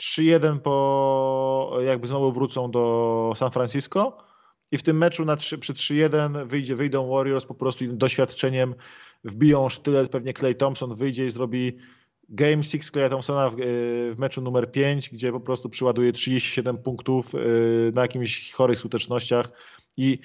[0.00, 4.18] 3-1 po jakby znowu wrócą do San Francisco
[4.72, 8.74] i w tym meczu na 3, przy 3-1 wyjdzie, wyjdą Warriors po prostu doświadczeniem,
[9.24, 11.78] wbiją sztylet, pewnie Clay Thompson wyjdzie i zrobi
[12.28, 13.56] Game 6 Clay Thompsona w, e,
[14.12, 17.38] w, meczu numer 5, gdzie po prostu przyładuje 37 punktów e,
[17.92, 19.52] na jakimiś chorych skutecznościach
[19.96, 20.18] i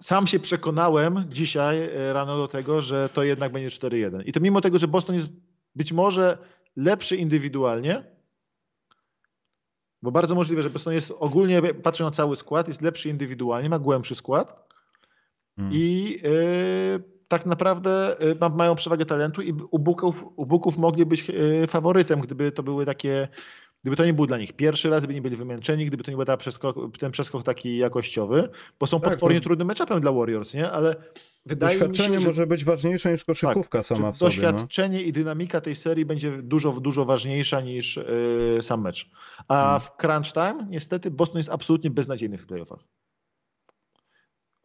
[0.00, 4.22] sam się przekonałem dzisiaj e, rano do tego, że to jednak będzie 4-1.
[4.26, 5.28] I to mimo tego, że Boston jest
[5.74, 6.38] być może
[6.76, 8.04] lepszy indywidualnie,
[10.02, 13.78] bo bardzo możliwe, że Boston jest ogólnie, patrzę na cały skład, jest lepszy indywidualnie, ma
[13.78, 14.68] głębszy skład
[15.56, 15.74] hmm.
[15.74, 18.16] i yy, tak naprawdę
[18.56, 21.30] mają przewagę talentu i u Buków, u Buków mogli być
[21.66, 23.28] faworytem, gdyby to były takie
[23.82, 26.16] Gdyby to nie był dla nich pierwszy raz, gdyby nie byli wymęczeni, gdyby to nie
[26.16, 28.48] był przeskok, ten przeskok taki jakościowy,
[28.80, 29.44] bo są tak, potwornie to...
[29.44, 30.70] trudnym matchupem dla Warriors, nie?
[30.70, 30.96] Ale
[31.46, 32.28] wydaje Doświadczenie mi się, że...
[32.28, 34.36] może być ważniejsze niż koszykówka tak, sama w sobie.
[34.36, 34.52] No.
[34.52, 35.04] Doświadczenie no?
[35.04, 39.10] i dynamika tej serii będzie dużo, dużo ważniejsza niż yy, sam mecz.
[39.48, 39.80] A hmm.
[39.80, 42.84] w crunch time niestety Boston jest absolutnie beznadziejny w playoffach.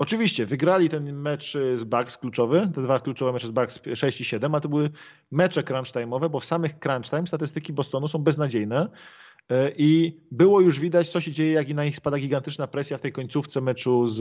[0.04, 4.22] Oczywiście, wygrali ten mecz y, z Bucks kluczowy, te dwa kluczowe mecze z Bucks 6
[4.22, 4.90] i 7, a to były
[5.32, 8.90] mecze crunch time'owe, bo w samych crunch time statystyki Bostonu są beznadziejne
[9.52, 12.98] y, i było już widać, co się dzieje, jak i na nich spada gigantyczna presja
[12.98, 14.20] w tej końcówce meczu z,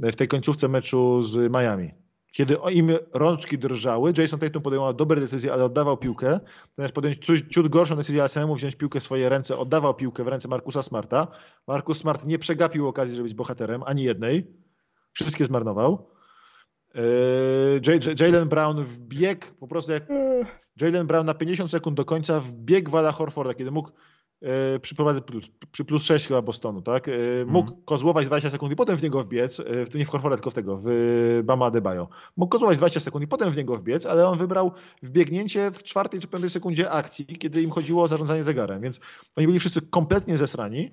[0.00, 2.03] y, w tej końcówce meczu z Miami.
[2.34, 6.40] Kiedy im rączki drżały, Jason Tatum podejmował dobre decyzje, ale oddawał piłkę.
[6.76, 10.24] Zamiast podjąć coś, ciut gorszą decyzję, ale samemu wziąć piłkę w swoje ręce, oddawał piłkę
[10.24, 11.26] w ręce Markusa Smarta.
[11.66, 14.46] Markus Smart nie przegapił okazji, żeby być bohaterem, ani jednej.
[15.12, 16.10] Wszystkie zmarnował.
[16.94, 20.02] Yy, Jalen Brown wbiegł po prostu jak
[20.80, 23.90] Jalen Brown na 50 sekund do końca wbiegł Wala Horforda, kiedy mógł
[24.82, 27.08] przy, plus, przy plus 6 chyba Bostonu, tak?
[27.08, 27.12] E,
[27.46, 27.84] mógł mm.
[27.84, 30.54] kozłować 20 sekund i potem w niego wbiec, e, w, nie w Horford, tylko w
[30.54, 30.88] tego, w
[31.44, 32.08] Bama Adebayo.
[32.36, 34.72] Mógł kozłować 20 sekund i potem w niego wbiec, ale on wybrał
[35.02, 39.00] wbiegnięcie w czwartej czy piątej sekundzie akcji, kiedy im chodziło o zarządzanie zegarem, więc
[39.36, 40.90] oni byli wszyscy kompletnie zesrani.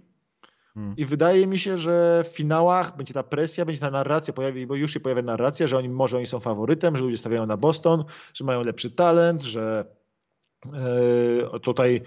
[0.73, 0.93] Hmm.
[0.97, 4.75] I wydaje mi się, że w finałach będzie ta presja, będzie ta narracja, pojawi, bo
[4.75, 8.03] już się pojawia narracja, że oni może oni są faworytem, że ludzie stawiają na Boston,
[8.33, 9.85] że mają lepszy talent, że
[10.65, 12.03] yy, tutaj E,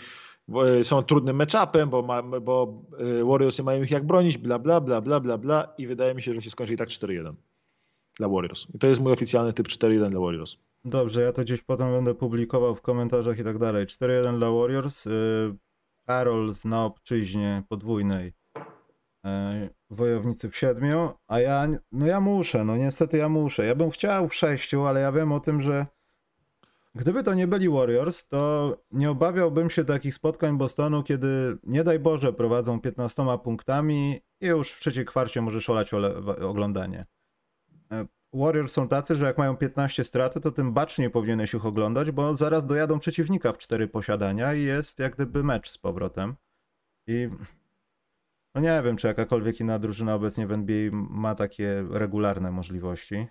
[0.83, 4.81] są trudnym matchupem, bo, ma, bo e, Warriors nie mają ich jak bronić, bla, bla,
[4.81, 7.35] bla, bla, bla, bla i wydaje mi się, że się skończy i tak 4-1
[8.17, 8.67] dla Warriors.
[8.75, 10.57] I to jest mój oficjalny typ 4-1 dla Warriors.
[10.85, 13.87] Dobrze, ja to gdzieś potem będę publikował w komentarzach i tak dalej.
[13.87, 15.07] 4-1 dla Warriors.
[15.07, 15.55] Y,
[16.07, 18.33] Karol na obczyźnie podwójnej.
[19.25, 23.67] E, wojownicy w siedmiu, a ja, no ja muszę, no niestety ja muszę.
[23.67, 25.87] Ja bym chciał w sześciu, ale ja wiem o tym, że
[26.95, 31.99] Gdyby to nie byli Warriors, to nie obawiałbym się takich spotkań Bostonu, kiedy nie daj
[31.99, 35.95] Boże prowadzą 15 punktami i już w trzeciej kwarcie może szalać
[36.41, 37.05] oglądanie.
[37.93, 42.11] E, Warriors są tacy, że jak mają 15 straty, to tym bacznie powinieneś ich oglądać,
[42.11, 46.37] bo zaraz dojadą przeciwnika w cztery posiadania i jest jak gdyby mecz z powrotem.
[47.07, 47.29] I
[48.55, 53.27] no nie wiem, czy jakakolwiek inna drużyna obecnie w NBA ma takie regularne możliwości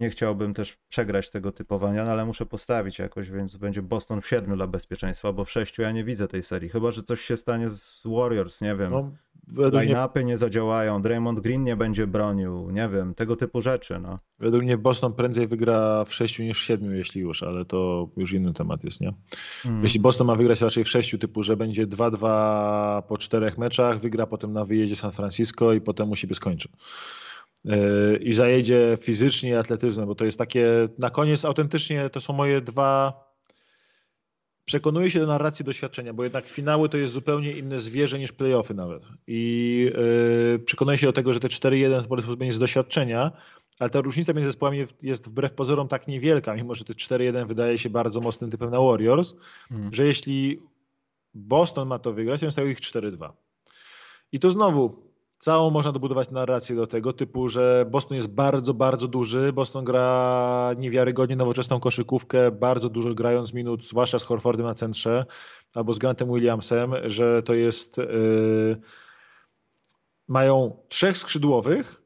[0.00, 4.26] nie chciałbym też przegrać tego typowania, no ale muszę postawić jakoś, więc będzie Boston w
[4.26, 6.68] siedmiu dla bezpieczeństwa, bo w sześciu ja nie widzę tej serii.
[6.68, 8.90] Chyba, że coś się stanie z Warriors, nie wiem.
[8.90, 9.10] No,
[9.56, 10.24] Line-upy nie...
[10.24, 13.98] nie zadziałają, Draymond Green nie będzie bronił, nie wiem, tego typu rzeczy.
[13.98, 14.16] No.
[14.38, 18.32] Według mnie Boston prędzej wygra w sześciu niż w siedmiu, jeśli już, ale to już
[18.32, 19.12] inny temat jest, nie?
[19.62, 19.82] Hmm.
[19.82, 24.26] Jeśli Boston ma wygrać raczej w sześciu, typu, że będzie 2-2 po czterech meczach, wygra
[24.26, 26.68] potem na wyjeździe San Francisco i potem musi siebie skończy
[28.20, 32.60] i zajedzie fizycznie i atletyzmem, bo to jest takie, na koniec autentycznie to są moje
[32.60, 33.12] dwa,
[34.64, 38.74] przekonuję się do narracji doświadczenia, bo jednak finały to jest zupełnie inne zwierzę niż playoffy
[38.74, 39.90] nawet i
[40.52, 43.32] yy, przekonuję się do tego, że te 4-1 po prostu będzie z doświadczenia,
[43.78, 47.78] ale ta różnica między zespołami jest wbrew pozorom tak niewielka, mimo że te 4-1 wydaje
[47.78, 49.34] się bardzo mocnym typem na Warriors,
[49.68, 49.94] hmm.
[49.94, 50.62] że jeśli
[51.34, 53.32] Boston ma to wygrać, to stają ich 4-2.
[54.32, 55.03] I to znowu
[55.38, 59.52] Całą można dobudować narrację do tego typu, że Boston jest bardzo, bardzo duży.
[59.52, 65.26] Boston gra niewiarygodnie nowoczesną koszykówkę, bardzo dużo grając minut, zwłaszcza z Horfordem na centrze
[65.74, 67.98] albo z Grantem Williamsem, że to jest.
[67.98, 68.80] Yy,
[70.28, 72.02] mają trzech skrzydłowych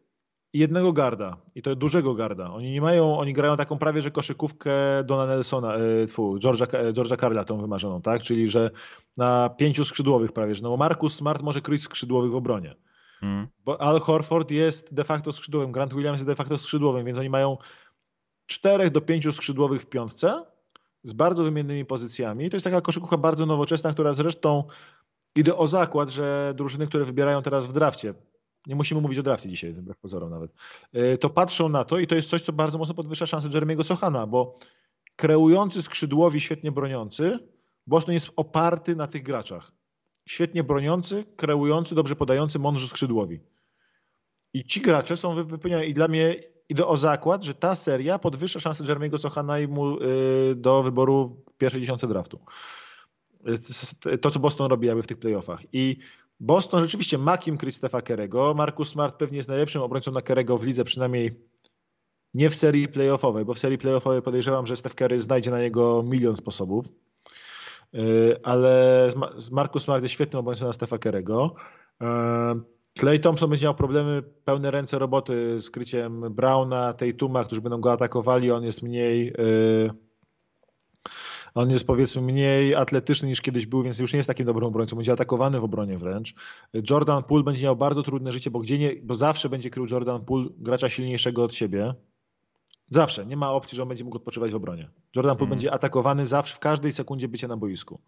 [0.53, 1.37] i jednego garda.
[1.55, 2.51] I to dużego garda.
[2.51, 4.73] Oni nie mają, oni grają taką prawie, że koszykówkę
[5.05, 8.23] Dona Nelsona, yy, tfu, George'a, George'a Carla, tą wymarzoną, tak?
[8.23, 8.71] Czyli, że
[9.17, 12.75] na pięciu skrzydłowych prawie, że no Markus Smart może kryć skrzydłowych w obronie.
[13.21, 13.49] Hmm.
[13.65, 17.31] Bo Al Horford jest de facto skrzydłowym, Grant Williams jest de facto skrzydłowym, więc oni
[17.31, 17.57] mają
[18.47, 20.45] czterech do pięciu skrzydłowych w piątce
[21.03, 22.51] z bardzo wymiennymi pozycjami.
[22.51, 24.65] To jest taka koszykówka bardzo nowoczesna, która zresztą
[25.37, 28.15] idę o zakład, że drużyny, które wybierają teraz w drafcie,
[28.67, 30.53] nie musimy mówić o drafcie dzisiaj, wbrew pozorom nawet,
[30.97, 33.85] y, to patrzą na to i to jest coś, co bardzo mocno podwyższa szanse Jeremiego
[33.85, 34.55] Sochana, bo
[35.17, 37.39] kreujący skrzydłowi, świetnie broniący,
[37.87, 39.78] Boston jest oparty na tych graczach
[40.29, 43.41] świetnie broniący, kreujący, dobrze podający, mądrzy skrzydłowi.
[44.53, 45.89] I ci gracze są wypełniani.
[45.89, 46.37] I dla mnie
[46.69, 51.43] idę o zakład, że ta seria podwyższa szanse Jeremiego Sochana i mu y, do wyboru
[51.53, 52.41] w pierwszej dziesiątce draftu.
[54.21, 55.61] To, co Boston robi jakby w tych playoffach.
[55.73, 55.99] I
[56.41, 58.55] Boston rzeczywiście ma kim Stefa Kerego.
[58.55, 61.41] Markus Smart pewnie jest najlepszym obrońcą na Kerego w lidze, przynajmniej
[62.35, 66.03] nie w serii playoffowej, bo w serii playoffowej podejrzewam, że Steph Curry znajdzie na niego
[66.03, 66.89] milion sposobów.
[67.95, 69.09] Y, ale
[69.53, 71.55] Markus Smart jest świetnym obrońcą na Stefa Kerego.
[72.99, 77.93] Clay Thompson będzie miał problemy, pełne ręce roboty z kryciem Browna, Tatuma, którzy będą go
[77.93, 78.51] atakowali.
[78.51, 79.27] On jest mniej.
[79.39, 79.91] Yy,
[81.55, 84.97] on jest powiedzmy mniej atletyczny niż kiedyś był, więc już nie jest takim dobrym obrońcą.
[84.97, 86.35] Będzie atakowany w obronie wręcz.
[86.91, 90.25] Jordan Poole będzie miał bardzo trudne życie, bo, gdzie nie, bo zawsze będzie krył Jordan
[90.25, 91.95] Poole gracza silniejszego od siebie.
[92.91, 93.27] Zawsze.
[93.27, 94.91] Nie ma opcji, że on będzie mógł odpoczywać w obronie.
[95.17, 95.51] Jordan Poole hmm.
[95.51, 98.01] będzie atakowany zawsze, w każdej sekundzie bycia na boisku.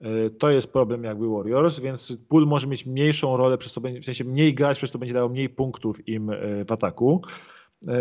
[0.00, 4.00] E, to jest problem jakby Warriors, więc Pool może mieć mniejszą rolę, przez to będzie,
[4.00, 7.22] w sensie mniej grać, przez to będzie dało mniej punktów im e, w ataku.
[7.88, 7.92] E,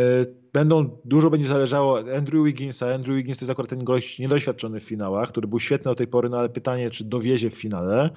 [0.53, 2.93] będą, dużo będzie zależało od Andrew Wigginsa.
[2.93, 6.07] Andrew Wiggins to jest akurat ten gość niedoświadczony w finałach, który był świetny do tej
[6.07, 8.09] pory, no ale pytanie, czy dowiezie w finale.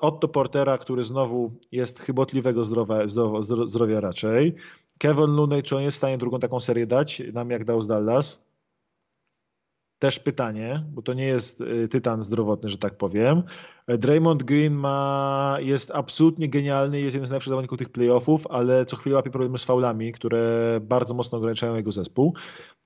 [0.00, 3.08] Otto Portera, który znowu jest chybotliwego zdrowia,
[3.66, 4.54] zdrowia raczej.
[4.98, 7.86] Kevin Looney, czy on jest w stanie drugą taką serię dać, nam jak dał z
[7.86, 8.44] Dallas?
[10.02, 13.42] Też pytanie, bo to nie jest y, tytan zdrowotny, że tak powiem.
[13.88, 18.96] Draymond Green ma, jest absolutnie genialny, jest jednym z najlepszych zawodników tych playoffów, ale co
[18.96, 22.34] chwilę łapie problemy z faulami, które bardzo mocno ograniczają jego zespół.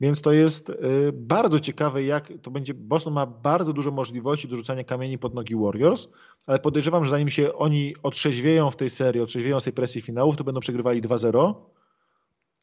[0.01, 0.75] Więc to jest y,
[1.13, 2.75] bardzo ciekawe, jak to będzie.
[2.75, 6.09] Boston ma bardzo dużo możliwości do rzucania kamieni pod nogi Warriors,
[6.47, 10.37] ale podejrzewam, że zanim się oni otrzeźwieją w tej serii, otrzeźwieją z tej presji finałów,
[10.37, 11.55] to będą przegrywali 2-0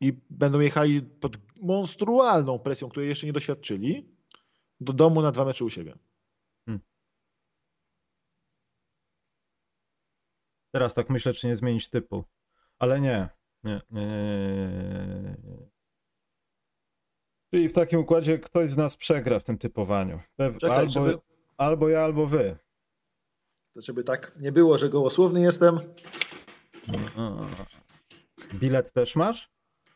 [0.01, 4.13] i będą jechali pod monstrualną presją, której jeszcze nie doświadczyli
[4.83, 5.97] do domu na dwa mecze u siebie.
[6.65, 6.81] Hmm.
[10.71, 12.23] Teraz tak myślę, czy nie zmienić typu.
[12.79, 13.29] Ale nie.
[13.63, 15.73] Nie, nie, nie, nie.
[17.53, 20.19] Czyli w takim układzie ktoś z nas przegra w tym typowaniu.
[20.59, 21.17] Czekaj, albo, żeby...
[21.57, 22.57] albo ja, albo wy.
[23.73, 25.79] To żeby tak nie było, że gołosłowny jestem.
[28.53, 29.51] Bilet też masz?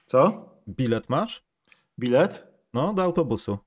[0.06, 0.50] Co?
[0.68, 1.46] Bilet masz?
[2.00, 2.48] Bilet?
[2.74, 3.58] No, do autobusu.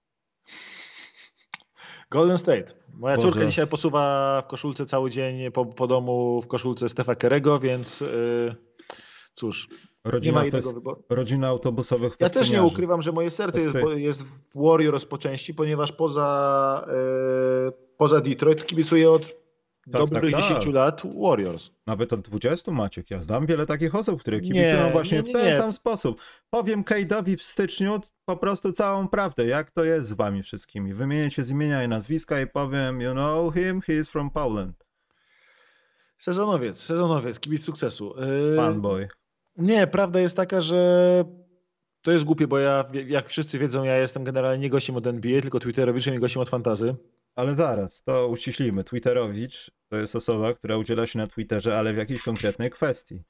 [2.10, 2.64] Golden State.
[2.94, 3.28] Moja Boże.
[3.28, 8.00] córka dzisiaj posuwa w koszulce cały dzień po, po domu w koszulce Stefa Kerego, więc
[8.00, 8.54] yy,
[9.34, 9.68] cóż,
[10.04, 11.04] rodzina nie ma innego wyboru.
[11.08, 15.54] Rodzina autobusowych Ja też nie ukrywam, że moje serce jest, jest w Warriors po części,
[15.54, 16.86] ponieważ poza,
[17.66, 19.39] yy, poza Detroit kibicuję od
[19.84, 20.74] tak, dobrych tak, 10 tak.
[20.74, 21.70] lat Warriors.
[21.86, 23.10] Nawet od 20 Maciek.
[23.10, 26.20] Ja znam wiele takich osób, które kibicują nie, właśnie nie, nie, w ten sam sposób.
[26.50, 30.94] Powiem Kate'owi w styczniu po prostu całą prawdę, jak to jest z wami wszystkimi.
[30.94, 34.84] Wymienię się z imienia i nazwiska i powiem, you know him, he is from Poland.
[36.18, 38.14] Sezonowiec, sezonowiec, kibic sukcesu.
[38.50, 38.56] Yy...
[38.56, 39.08] Fanboy.
[39.56, 41.24] Nie, prawda jest taka, że
[42.02, 45.40] to jest głupie, bo ja, jak wszyscy wiedzą, ja jestem generalnie nie gościem od NBA,
[45.40, 46.94] tylko Twitterowiczem i gościem od fantazy.
[47.40, 48.84] Ale zaraz, to uściślimy.
[48.84, 53.22] Twitterowicz to jest osoba, która udziela się na Twitterze, ale w jakiejś konkretnej kwestii.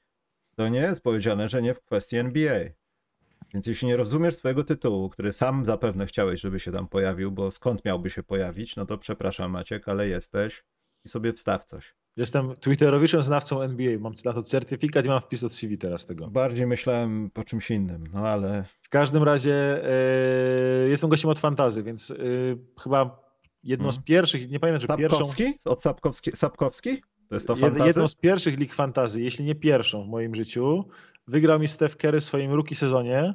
[0.55, 2.59] To nie jest powiedziane, że nie w kwestii NBA.
[3.53, 7.51] Więc jeśli nie rozumiesz twojego tytułu, który sam zapewne chciałeś, żeby się tam pojawił, bo
[7.51, 10.63] skąd miałby się pojawić, no to przepraszam Maciek, ale jesteś
[11.05, 11.95] i sobie wstaw coś.
[12.17, 13.99] Jestem Twitterowiczem znawcą NBA.
[13.99, 16.27] Mam na to certyfikat i mam wpis od CV teraz tego.
[16.27, 18.65] Bardziej myślałem po czymś innym, no ale.
[18.81, 19.81] W każdym razie
[20.83, 23.30] yy, jestem gościem od fantazy, więc yy, chyba
[23.63, 24.01] jedną hmm.
[24.01, 25.43] z pierwszych, nie pamiętam, czy Sapkowski?
[25.43, 25.71] pierwszą...
[25.71, 26.31] Od Sapkowski?
[26.35, 27.01] Sapkowski?
[27.29, 27.87] To jest to fantazy?
[27.87, 30.85] Jedną z pierwszych lig fantazy, jeśli nie pierwszą w moim życiu.
[31.27, 33.33] Wygrał mi Steph Curry w swoim rookie sezonie,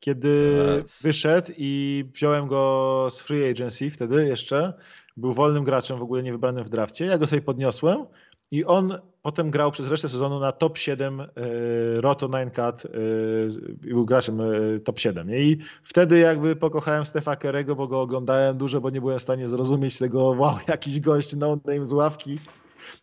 [0.00, 1.02] kiedy yes.
[1.02, 4.74] wyszedł i wziąłem go z free agency wtedy jeszcze.
[5.16, 7.04] Był wolnym graczem, w ogóle nie wybranym w drafcie.
[7.04, 8.06] Ja go sobie podniosłem
[8.50, 11.26] i on potem grał przez resztę sezonu na top 7 y,
[12.00, 12.88] Roto 9 Cat, y,
[13.76, 15.30] był graczem y, top 7.
[15.30, 19.48] I wtedy jakby pokochałem Stefa Kerego, bo go oglądałem dużo, bo nie byłem w stanie
[19.48, 22.38] zrozumieć tego, wow, jakiś gość no name z ławki,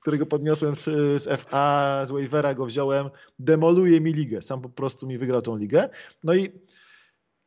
[0.02, 0.84] którego podniosłem z,
[1.22, 4.42] z FA, z waivera go wziąłem, demoluje mi ligę.
[4.42, 5.90] Sam po prostu mi wygrał tą ligę.
[6.24, 6.52] No i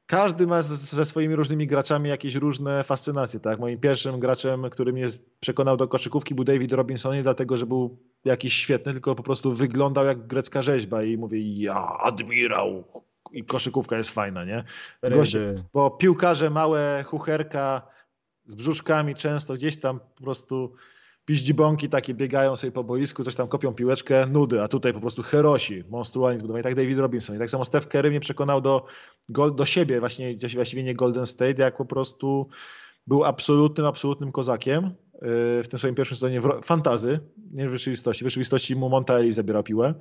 [0.06, 3.40] każdy ma ze swoimi różnymi graczami jakieś różne fascynacje.
[3.40, 3.58] Tak?
[3.58, 5.04] Moim pierwszym graczem, który mnie
[5.40, 9.52] przekonał do koszykówki był David Robinson, nie dlatego, że był jakiś świetny, tylko po prostu
[9.52, 12.84] wyglądał jak grecka rzeźba i mówię, ja, admirał,
[13.32, 14.64] i koszykówka jest fajna, nie?
[15.10, 17.82] Goście, bo piłkarze małe, chucherka
[18.46, 20.74] z brzuszkami często gdzieś tam po prostu
[21.24, 25.22] piździbonki takie biegają sobie po boisku, coś tam kopią piłeczkę, nudy, a tutaj po prostu
[25.22, 26.62] herosi, monstrualnie zbudowani.
[26.62, 27.36] Tak David Robinson.
[27.36, 28.86] I tak samo Steph Curry mnie przekonał do,
[29.54, 32.48] do siebie, właśnie, właściwie nie Golden State, jak po prostu
[33.06, 34.90] był absolutnym, absolutnym kozakiem yy,
[35.62, 37.20] w tym swoim pierwszym sezonie fantazy,
[37.52, 38.24] nie w rzeczywistości.
[38.24, 39.94] W rzeczywistości mu Montelli zabierał piłę.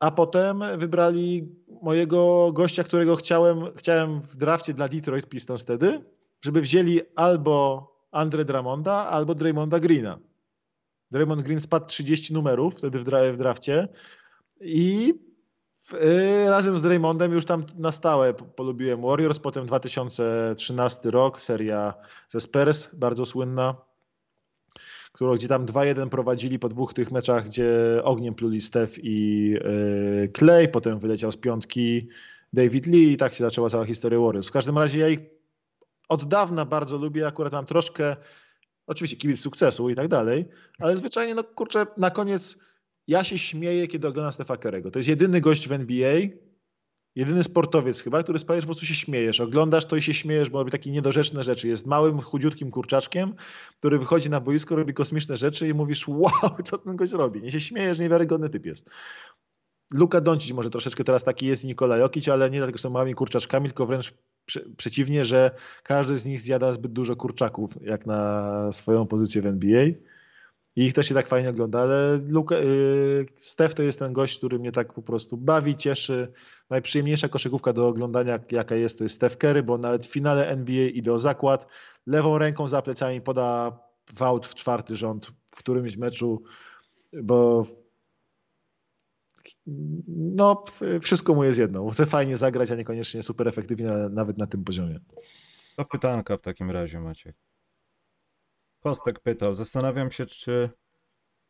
[0.00, 1.48] A potem wybrali
[1.82, 6.04] mojego gościa, którego chciałem, chciałem w drafcie dla Detroit Pistons wtedy,
[6.40, 10.18] żeby wzięli albo Andre Draymonda albo Draymonda Greena.
[11.10, 13.88] Draymond Green spadł 30 numerów wtedy w, w drafcie
[14.60, 15.14] i
[15.92, 19.38] y, razem z Draymondem już tam na stałe polubiłem Warriors.
[19.38, 21.94] Potem 2013 rok, seria
[22.28, 23.74] ze Spurs, bardzo słynna,
[25.12, 27.70] którą, gdzie tam 2-1 prowadzili po dwóch tych meczach, gdzie
[28.04, 32.08] ogniem pluli Steph i yy, Clay, potem wyleciał z piątki
[32.52, 34.48] David Lee i tak się zaczęła cała historia Warriors.
[34.48, 35.35] W każdym razie ja ich
[36.08, 38.16] od dawna bardzo lubię, akurat mam troszkę,
[38.86, 40.44] oczywiście kibic sukcesu i tak dalej,
[40.78, 42.58] ale zwyczajnie, no kurczę, na koniec
[43.06, 44.90] ja się śmieję, kiedy oglądam Stefa Kerego.
[44.90, 46.20] To jest jedyny gość w NBA,
[47.14, 49.40] jedyny sportowiec chyba, który sprawia, że po prostu się śmiejesz.
[49.40, 51.68] Oglądasz to i się śmiejesz, bo robi takie niedorzeczne rzeczy.
[51.68, 53.34] Jest małym, chudziutkim kurczaczkiem,
[53.78, 57.42] który wychodzi na boisko, robi kosmiczne rzeczy i mówisz, wow, co ten gość robi.
[57.42, 58.90] Nie się śmiejesz, niewiarygodny typ jest.
[59.94, 63.14] Luka Doncic może troszeczkę teraz taki jest Nikola Jokic, ale nie dlatego, że są małymi
[63.14, 64.14] kurczaczkami, tylko wręcz
[64.76, 65.50] przeciwnie, że
[65.82, 69.86] każdy z nich zjada zbyt dużo kurczaków, jak na swoją pozycję w NBA.
[70.76, 74.38] I ich też się tak fajnie ogląda, ale Luka, yy, Steph to jest ten gość,
[74.38, 76.32] który mnie tak po prostu bawi, cieszy.
[76.70, 80.86] Najprzyjemniejsza koszykówka do oglądania, jaka jest, to jest Steph Curry, bo nawet w finale NBA
[80.86, 81.66] idzie o zakład.
[82.06, 83.78] Lewą ręką za plecami poda
[84.14, 86.42] wałt w czwarty rząd w którymś meczu,
[87.22, 87.66] bo
[90.06, 90.64] no,
[91.02, 91.90] wszystko mu jest jedno.
[91.90, 95.00] Chce fajnie zagrać, a niekoniecznie super efektywnie, nawet na tym poziomie.
[95.76, 97.36] To pytanka w takim razie, Maciek.
[98.80, 100.70] Kostek pytał, zastanawiam się, czy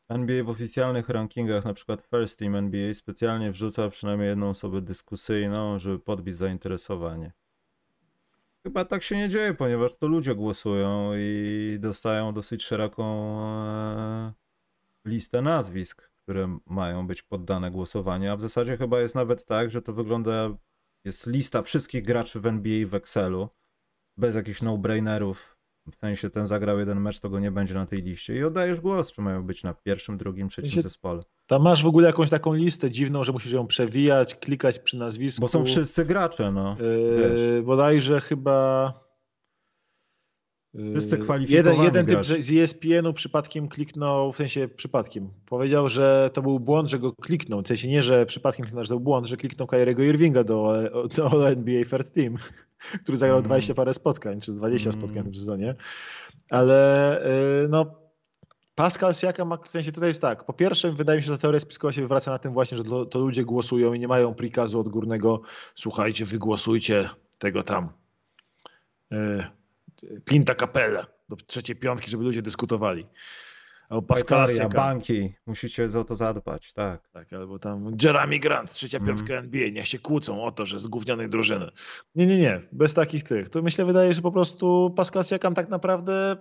[0.08, 5.78] NBA w oficjalnych rankingach, na przykład First Team NBA, specjalnie wrzuca przynajmniej jedną osobę dyskusyjną,
[5.78, 7.32] żeby podbić zainteresowanie.
[8.62, 14.32] Chyba tak się nie dzieje, ponieważ to ludzie głosują i dostają dosyć szeroką e,
[15.04, 19.82] listę nazwisk, które mają być poddane głosowaniu, a w zasadzie chyba jest nawet tak, że
[19.82, 20.50] to wygląda,
[21.04, 23.48] jest lista wszystkich graczy w NBA w Excelu,
[24.16, 25.56] bez jakichś no-brainerów,
[25.92, 28.80] w sensie ten zagrał jeden mecz, to go nie będzie na tej liście i oddajesz
[28.80, 31.22] głos, czy mają być na pierwszym, drugim, trzecim się, zespole.
[31.46, 35.40] Tam masz w ogóle jakąś taką listę dziwną, że musisz ją przewijać, klikać przy nazwisku.
[35.40, 36.76] Bo są wszyscy gracze, no.
[36.80, 38.92] Yy, bodajże chyba
[40.92, 46.42] Wszyscy kwalifikowani Jeden, jeden typ z ESPN-u przypadkiem kliknął, w sensie przypadkiem, powiedział, że to
[46.42, 47.62] był błąd, że go kliknął.
[47.62, 50.74] W sensie nie, że przypadkiem kliknął, że to był błąd, że kliknął Kyriego Irvinga do,
[51.16, 52.36] do NBA Third Team,
[53.02, 53.48] który zagrał mm.
[53.48, 55.00] 20 parę spotkań, czy 20 mm.
[55.00, 55.74] spotkań w tym sezonie.
[56.50, 57.20] Ale
[57.64, 57.86] y, no,
[58.74, 60.44] Pascal Siakam, w sensie tutaj jest tak.
[60.44, 63.18] Po pierwsze, wydaje mi się, że teoria spiskowa się wywraca na tym właśnie, że to
[63.18, 65.40] ludzie głosują i nie mają prikazu odgórnego.
[65.74, 67.08] Słuchajcie, wygłosujcie
[67.38, 67.88] tego tam.
[70.30, 73.06] Clint'a Capella do trzeciej piątki, żeby ludzie dyskutowali.
[73.88, 77.08] Albo Pascalia, banki, musicie za to zadbać, tak.
[77.08, 79.08] Tak, albo tam Jeremy Grant, trzecia mm.
[79.08, 81.70] piątka NBA, niech się kłócą o to, że z gównianej drużyny.
[82.14, 83.48] Nie, nie, nie, bez takich tych.
[83.48, 86.36] To myślę, wydaje, że po prostu Pascal Siakam tak naprawdę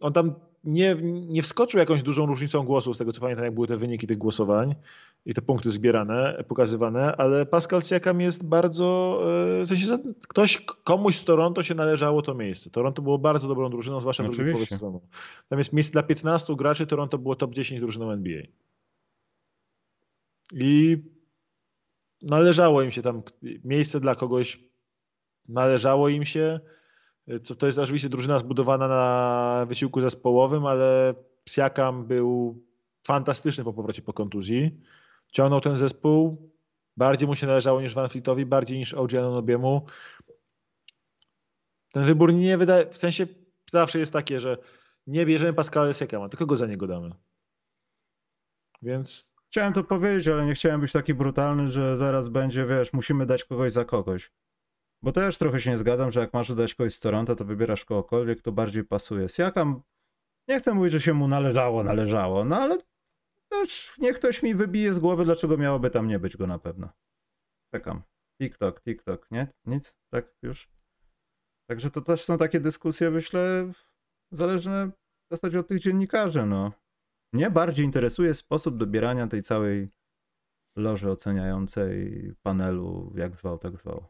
[0.00, 0.34] on tam
[0.64, 0.96] nie,
[1.28, 4.18] nie wskoczył jakąś dużą różnicą głosów, z tego co pamiętam, jak były te wyniki tych
[4.18, 4.74] głosowań
[5.26, 9.20] i te punkty zbierane, pokazywane, ale Pascal Siakam jest bardzo,
[9.60, 9.98] e, w sensie
[10.28, 12.70] ktoś, komuś z Toronto się należało to miejsce.
[12.70, 15.00] Toronto było bardzo dobrą drużyną, zwłaszcza w drugim sezonu.
[15.48, 18.42] Tam jest miejsce dla 15 graczy, Toronto było top 10 drużyną NBA.
[20.52, 21.02] I
[22.22, 23.22] należało im się tam
[23.64, 24.64] miejsce dla kogoś,
[25.48, 26.60] należało im się,
[27.58, 31.14] to jest oczywiście drużyna zbudowana na wysiłku zespołowym, ale
[31.44, 32.62] Psiakam był
[33.06, 34.80] fantastyczny po powrocie po kontuzji.
[35.32, 36.50] Ciągnął ten zespół.
[36.96, 39.86] Bardziej mu się należało niż Van Fleetowi, bardziej niż OG Anunobiemu.
[41.92, 43.26] Ten wybór nie wydaje, w sensie
[43.70, 44.58] zawsze jest takie, że
[45.06, 47.10] nie bierzemy Pascala Siakama, tylko go za niego damy.
[48.82, 49.32] Więc...
[49.50, 53.44] Chciałem to powiedzieć, ale nie chciałem być taki brutalny, że zaraz będzie, wiesz, musimy dać
[53.44, 54.30] kogoś za kogoś.
[55.02, 57.84] Bo też trochę się nie zgadzam, że jak masz dać kogoś z Toronto, to wybierasz
[57.84, 59.28] kogokolwiek, kto bardziej pasuje.
[59.28, 59.82] Siakam,
[60.48, 62.78] nie chcę mówić, że się mu należało, należało, no ale
[63.48, 66.88] też niech ktoś mi wybije z głowy, dlaczego miałoby tam nie być go na pewno.
[67.74, 68.02] Czekam.
[68.42, 69.48] TikTok, TikTok, nie?
[69.66, 69.94] Nic?
[70.12, 70.68] Tak już?
[71.70, 73.72] Także to też są takie dyskusje, myślę,
[74.32, 74.90] zależne
[75.30, 76.72] w zasadzie od tych dziennikarzy, no.
[77.32, 79.88] Mnie bardziej interesuje sposób dobierania tej całej
[80.76, 84.04] loży oceniającej panelu, jak zwał, tak zwał.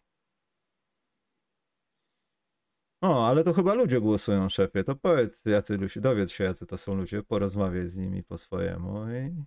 [3.00, 4.84] O, ale to chyba ludzie głosują, szefie.
[4.84, 9.10] To powiedz, jacy ludzie, dowiedz się, jacy to są ludzie, porozmawiaj z nimi po swojemu
[9.10, 9.44] i...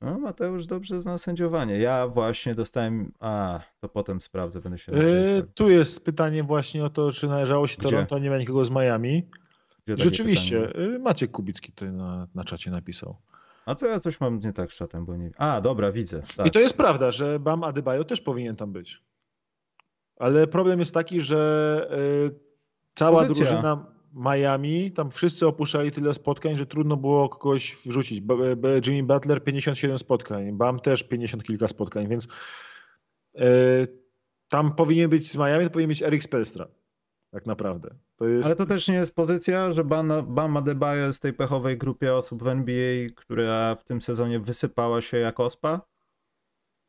[0.00, 1.78] No, Mateusz dobrze zna sędziowanie.
[1.78, 3.12] Ja właśnie dostałem.
[3.20, 4.92] A, to potem sprawdzę, będę się.
[4.92, 7.90] Yy, tu jest pytanie właśnie o to, czy należało się Gdzie?
[7.90, 9.28] Toronto, nie ma nikogo z Miami.
[9.86, 10.86] Rzeczywiście, pytanie?
[10.86, 13.16] Y, Maciek Kubicki tutaj na, na czacie napisał.
[13.66, 15.30] A co ja coś mam nie tak z czatem, bo nie.
[15.36, 16.22] A, dobra, widzę.
[16.36, 16.46] Tak.
[16.46, 19.02] I to jest prawda, że Bam Adebayo też powinien tam być.
[20.18, 21.90] Ale problem jest taki, że
[22.26, 22.40] y,
[22.94, 23.44] cała Pozycja.
[23.44, 28.22] drużyna Miami, tam wszyscy opuszczali tyle spotkań, że trudno było kogoś wrzucić.
[28.86, 33.38] Jimmy Butler 57 spotkań, Bam też 50 kilka spotkań, więc y,
[34.48, 36.68] tam powinien być z Miami, to powinien być Eric Spelstra.
[37.30, 37.94] tak naprawdę.
[38.16, 38.46] To jest...
[38.46, 39.84] Ale to też nie jest pozycja, że
[40.24, 45.00] Bam Adebayo jest w tej pechowej grupie osób w NBA, która w tym sezonie wysypała
[45.00, 45.80] się jak ospa?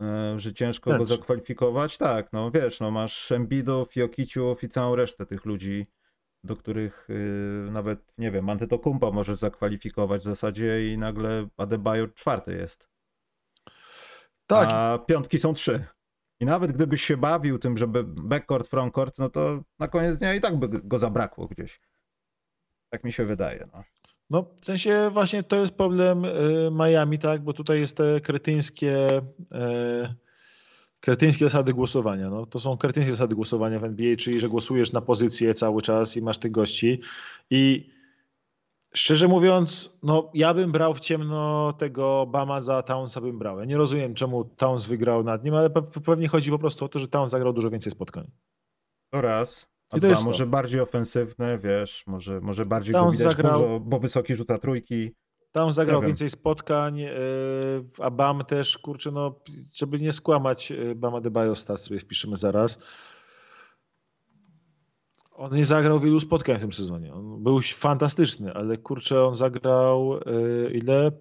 [0.02, 1.98] E, że ciężko go zakwalifikować?
[1.98, 5.88] Tak, no wiesz, no masz Embidów, Jokiciów i całą resztę tych ludzi,
[6.44, 12.54] do których yy, nawet, nie wiem, Antetokumpa możesz zakwalifikować w zasadzie i nagle Adebayo czwarty
[12.54, 12.90] jest.
[14.48, 14.70] Tak.
[14.72, 15.86] A piątki są trzy.
[16.40, 20.42] I nawet gdybyś się bawił tym, żeby backcourt, frontcourt, no to na koniec dnia i
[20.42, 21.80] tak by go zabrakło gdzieś.
[22.90, 23.68] Tak mi się wydaje.
[23.74, 23.84] No.
[24.30, 26.32] No, w sensie właśnie to jest problem y,
[26.72, 30.16] Miami, tak, bo tutaj jest te kretyńskie, y,
[31.00, 32.30] kretyńskie zasady głosowania.
[32.30, 36.18] No, to są kretyńskie zasady głosowania w NBA, czyli że głosujesz na pozycję cały czas
[36.18, 37.02] i masz tych gości.
[37.50, 37.90] I
[38.94, 43.60] Szczerze mówiąc, no ja bym brał w ciemno tego Bama za Townsa bym brał.
[43.60, 45.70] Ja nie rozumiem, czemu Towns wygrał nad nim, ale
[46.06, 48.32] pewnie chodzi po prostu o to, że Towns zagrał dużo więcej spotkań.
[49.10, 49.70] To raz.
[49.92, 50.50] A I to dwa, może to.
[50.50, 53.60] bardziej ofensywne, wiesz, może, może bardziej Towns go widać, zagrał...
[53.60, 55.12] bo, bo wysoki rzuta trójki.
[55.52, 57.12] Tam zagrał więcej spotkań, yy,
[58.00, 59.36] a Bam też, kurczę, no,
[59.76, 62.80] żeby nie skłamać, yy, Bama Debajo stat sobie wpiszemy zaraz.
[65.32, 67.14] On nie zagrał wielu spotkań w tym sezonie.
[67.14, 71.12] On był fantastyczny, ale kurczę, on zagrał yy, ile?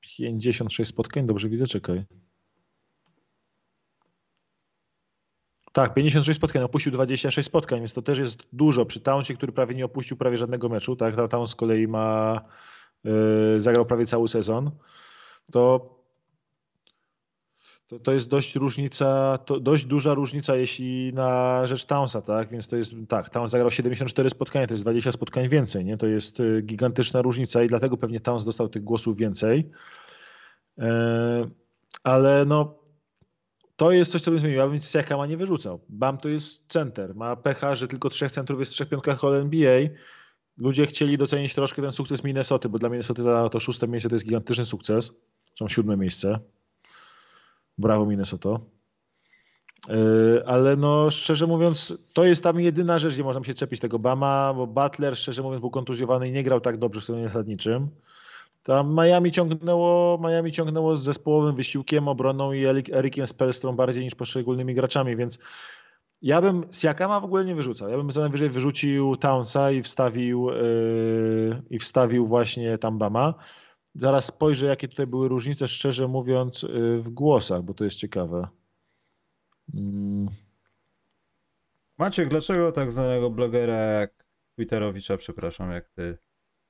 [0.00, 1.26] 56 spotkań?
[1.26, 2.04] Dobrze widzę, czekaj.
[5.74, 8.86] Tak, 56 spotkań, opuścił 26 spotkań, więc to też jest dużo.
[8.86, 12.40] Przy Townsie, który prawie nie opuścił prawie żadnego meczu, tak, Town z kolei ma,
[13.04, 14.70] yy, zagrał prawie cały sezon,
[15.52, 15.94] to
[17.86, 22.48] to, to jest dość różnica, to dość duża różnica, jeśli na rzecz Townsa, tak?
[22.48, 25.96] Więc to jest, tak, Towns zagrał 74 spotkania, to jest 20 spotkań więcej, nie?
[25.96, 29.70] To jest y, gigantyczna różnica i dlatego pewnie Towns dostał tych głosów więcej.
[30.78, 31.48] E,
[32.02, 32.83] ale no,
[33.76, 34.58] to jest coś, co bym zmienił.
[34.58, 35.80] Ja bym Siakama nie wyrzucał.
[35.88, 37.14] Bam to jest center.
[37.14, 39.80] Ma pecha, że tylko trzech centrów jest w trzech piątkach All NBA.
[40.56, 44.24] Ludzie chcieli docenić troszkę ten sukces Minnesoty, bo dla Minnesoty to, szóste miejsce to jest
[44.24, 45.12] gigantyczny sukces.
[45.58, 46.38] Są siódme miejsce.
[47.78, 48.60] Brawo Minnesota.
[49.88, 53.98] E, ale no, szczerze mówiąc, to jest tam jedyna rzecz, gdzie można się czepić tego
[53.98, 57.88] Bama, bo Butler, szczerze mówiąc, był kontuzjowany i nie grał tak dobrze w sezonie zasadniczym.
[58.64, 64.74] Tam Miami ciągnęło, Miami ciągnęło z zespołowym wysiłkiem, obroną i Erikiem Spelstrą bardziej niż poszczególnymi
[64.74, 65.38] graczami, więc
[66.22, 67.88] ja bym Siakama w ogóle nie wyrzucał.
[67.88, 73.34] Ja bym co najwyżej wyrzucił Townsa i wstawił, yy, i wstawił właśnie tam Bama.
[73.94, 78.48] Zaraz spojrzę, jakie tutaj były różnice, szczerze mówiąc, y, w głosach, bo to jest ciekawe.
[79.74, 80.28] Mm.
[81.98, 84.24] Maciek, dlaczego tak znanego blogera jak
[84.56, 86.18] Twitterowicza, przepraszam, jak ty,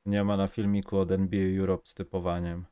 [0.06, 2.64] nie ma na filmiku od NBA Europe z typowaniem?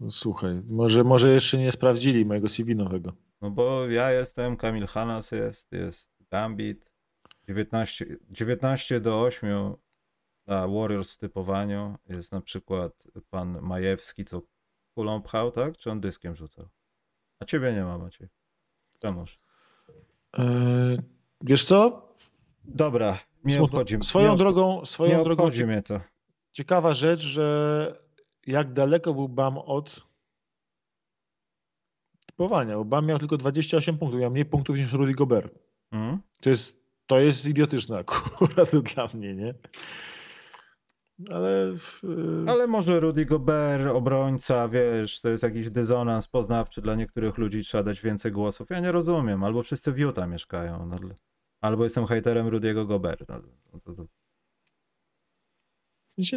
[0.00, 3.12] No, słuchaj, może, może jeszcze nie sprawdzili mojego CV nowego.
[3.40, 6.92] No bo ja jestem, Kamil Hanas jest, jest Gambit,
[7.48, 9.74] 19, 19 do 8
[10.46, 14.42] na Warriors w typowaniu jest na przykład pan Majewski, co
[14.94, 15.76] kulą pchał, tak?
[15.76, 16.68] Czy on dyskiem rzucał?
[17.38, 18.28] A ciebie nie ma, Maciej.
[19.00, 19.38] Czemuż?
[20.38, 20.98] Eee,
[21.40, 22.08] wiesz co?
[22.64, 25.42] Dobra, nie obchodzi Swoją nie drogą, swoją nie drogą.
[25.44, 26.00] Obchodzi mnie to.
[26.52, 28.02] Ciekawa rzecz, że
[28.46, 30.06] jak daleko był Bam od
[32.26, 35.58] typowania, bo Bam miał tylko 28 punktów, miał mniej punktów niż Rudy Gobert.
[35.90, 36.18] Mm.
[36.40, 39.54] To, jest, to jest idiotyczne akurat dla mnie, nie?
[41.30, 41.72] Ale,
[42.46, 47.84] Ale może Rudy Gobert, obrońca, wiesz, to jest jakiś dysonans poznawczy dla niektórych ludzi, trzeba
[47.84, 48.70] dać więcej głosów.
[48.70, 50.98] Ja nie rozumiem, albo wszyscy w Utah mieszkają, no,
[51.62, 53.28] albo jestem hejterem Rudiego Gobert.
[53.28, 53.40] No,
[53.84, 54.06] to, to,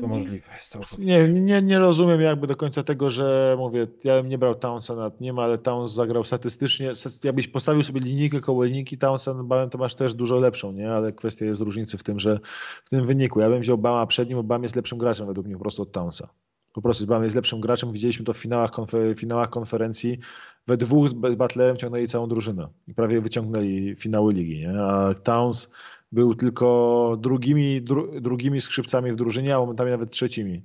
[0.01, 4.29] to możliwe jest Nie, nie, nie rozumiem jakby do końca tego, że mówię, ja bym
[4.29, 6.91] nie brał Townsa nad nim, ale Towns zagrał statystycznie,
[7.23, 10.91] jakbyś postawił sobie linijkę koło linijki Townsa nad Bamem, to masz też dużo lepszą, nie?
[10.91, 12.39] Ale kwestia jest różnicy w tym, że
[12.85, 13.39] w tym wyniku.
[13.39, 15.81] Ja bym wziął Bama przed nim, bo Bam jest lepszym graczem według mnie po prostu
[15.81, 16.29] od Townsa.
[16.75, 17.91] Po prostu Bam jest lepszym graczem.
[17.91, 20.19] Widzieliśmy to w finałach, konfer finałach konferencji.
[20.67, 24.81] We dwóch z Butlerem ciągnęli całą drużynę i prawie wyciągnęli finały ligi, nie?
[24.81, 25.69] A Towns
[26.11, 30.61] był tylko drugimi, dru, drugimi skrzypcami w drużynie, a momentami nawet trzecimi e,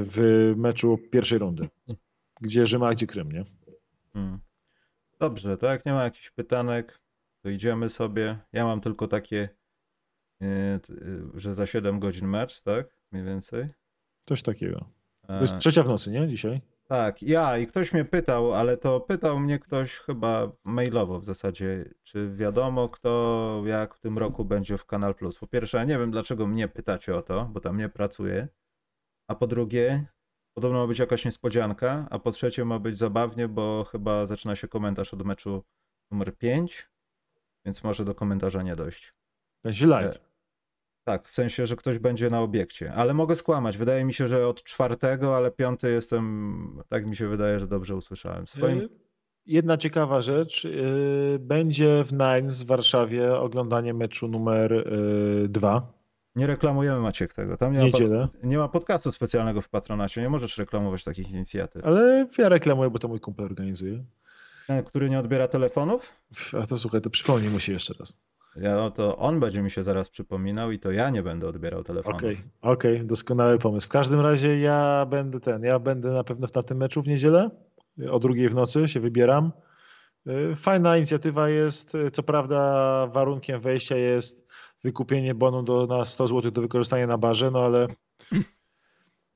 [0.00, 1.68] w meczu pierwszej rundy,
[2.40, 3.44] gdzie Rzym, a gdzie Krym, nie?
[4.12, 4.38] Hmm.
[5.20, 6.98] Dobrze, to jak nie ma jakichś pytanek,
[7.42, 8.38] to idziemy sobie.
[8.52, 9.48] Ja mam tylko takie,
[10.42, 10.80] e, e,
[11.34, 13.01] że za 7 godzin mecz, tak?
[13.12, 13.66] Mniej więcej.
[14.24, 14.84] Coś takiego.
[15.26, 16.28] To jest trzecia w nocy, nie?
[16.28, 16.60] Dzisiaj?
[16.84, 21.84] Tak, ja i ktoś mnie pytał, ale to pytał mnie ktoś chyba mailowo w zasadzie,
[22.02, 25.38] czy wiadomo kto jak w tym roku będzie w Kanal Plus.
[25.38, 28.48] Po pierwsze, ja nie wiem dlaczego mnie pytacie o to, bo tam nie pracuję.
[29.28, 30.06] A po drugie,
[30.54, 34.68] podobno ma być jakaś niespodzianka, a po trzecie ma być zabawnie, bo chyba zaczyna się
[34.68, 35.64] komentarz od meczu
[36.10, 36.92] numer 5
[37.64, 39.14] więc może do komentarza nie dojść.
[39.64, 40.31] Będzie live.
[41.04, 43.78] Tak, w sensie, że ktoś będzie na obiekcie, ale mogę skłamać.
[43.78, 47.96] Wydaje mi się, że od czwartego, ale piąty jestem, tak mi się wydaje, że dobrze
[47.96, 48.46] usłyszałem.
[48.46, 48.78] Swoim...
[48.78, 48.88] Y,
[49.46, 50.64] Jedna ciekawa rzecz.
[50.64, 55.92] y, Będzie w Nines w Warszawie oglądanie meczu numer y, dwa.
[56.36, 57.56] Nie reklamujemy Maciek tego.
[57.56, 58.00] Tam nie ma, pod...
[58.44, 60.20] nie ma podcastu specjalnego w patronacie.
[60.20, 61.84] Nie możesz reklamować takich inicjatyw.
[61.84, 64.04] Ale ja reklamuję, bo to mój kumpel organizuje.
[64.66, 66.22] Ten, który nie odbiera telefonów?
[66.62, 68.18] A to słuchaj, to przypomnij mu się jeszcze raz.
[68.56, 71.84] Ja, no to on będzie mi się zaraz przypominał i to ja nie będę odbierał
[71.84, 72.20] telefonów.
[72.20, 73.86] Okej, okej, doskonały pomysł.
[73.86, 77.50] W każdym razie ja będę ten, ja będę na pewno na tym meczu w niedzielę.
[78.10, 79.52] O drugiej w nocy się wybieram.
[80.28, 81.94] Y, Fajna inicjatywa jest.
[81.94, 84.46] y, Co prawda warunkiem wejścia jest
[84.84, 87.86] wykupienie bonu do, na 100 zł do wykorzystania na barze, no ale,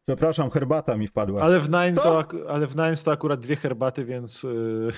[0.07, 1.43] Przepraszam, herbata mi wpadła.
[1.43, 4.89] ale, w Nines to, ale w Nines to akurat dwie herbaty, więc y,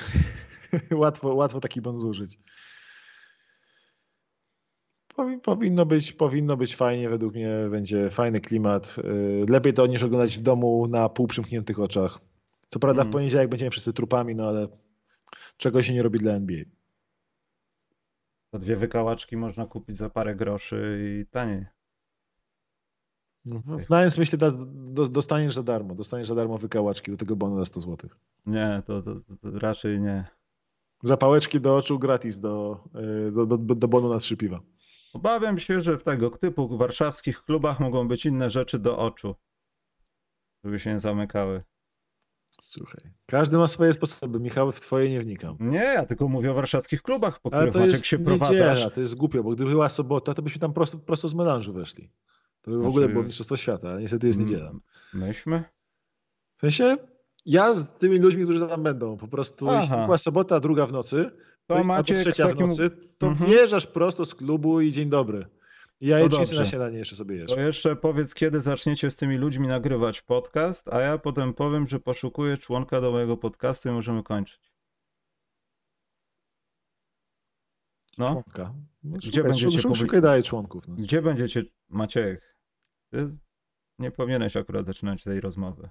[1.03, 2.39] łatwo, łatwo taki bon zużyć.
[5.19, 8.97] Powi- Powinno być, powinno być fajnie, według mnie będzie fajny klimat.
[8.99, 12.19] Y, Lepiej to niż oglądać w domu na pół przymkniętych oczach.
[12.69, 13.13] Co prawda w Mhm.
[13.13, 14.69] poniedziałek będziemy wszyscy trupami, no ale
[15.57, 16.65] czego się nie robi dla NBA.
[18.51, 21.67] To dwie wykałaczki można kupić za parę groszy i taniej.
[23.45, 24.51] W Nines myślę, da,
[24.93, 25.95] do, dostaniesz za darmo.
[25.95, 28.11] Dostaniesz za darmo wykałaczki do tego bonu za 100 zł.
[28.47, 30.25] Nie, to, to, to raczej nie.
[31.03, 32.85] Zapałeczki do oczu gratis do,
[33.29, 34.61] y, do, do, do bonu na trzy piwa.
[35.13, 39.35] Obawiam się, że w tego typu warszawskich klubach mogą być inne rzeczy do oczu.
[40.65, 41.63] Żeby się nie zamykały.
[42.61, 44.41] Słuchaj, każdy ma swoje sposoby.
[44.41, 45.57] Michał, w twoje nie wnikam.
[45.61, 48.95] Nie, ja tylko mówię o warszawskich klubach, po Ale których to Maciek jest się prowadzasz.
[48.95, 52.11] to jest głupio, bo gdyby była sobota, to byśmy tam prosto, prosto z melanżu weszli.
[52.63, 54.71] To by w Znaczy- ogóle było Mistrzostwo Świata, a niestety jest niedziela.
[54.71, 54.81] Mm,
[55.15, 55.65] Myśmy?
[56.57, 56.97] W sensie,
[57.47, 60.05] ja z tymi ludźmi, którzy tam będą, po prostu, jeśli Aha.
[60.05, 61.31] była sobota, druga w nocy,
[61.69, 63.51] To albo Maciek trzecia takim- w nocy, to Mhm.
[63.51, 65.47] wjeżdżasz prosto z klubu i dzień dobry.
[66.01, 67.51] I No na śniadanie jeszcze sobie jesz.
[67.51, 72.01] To jeszcze powiedz, kiedy zaczniecie z tymi ludźmi nagrywać podcast, a ja potem powiem, że
[72.01, 74.73] poszukuję członka do mojego podcastu i możemy kończyć.
[78.19, 78.75] No, Członka.
[79.03, 80.89] No, Gdzie szukaj, będziecie szukaj, szukaj dalej członków.
[80.89, 80.95] No.
[80.95, 82.55] gdzie będziecie, Maciek?
[83.11, 83.29] Ty
[83.99, 85.89] nie powinieneś akurat zaczynać tej rozmowy.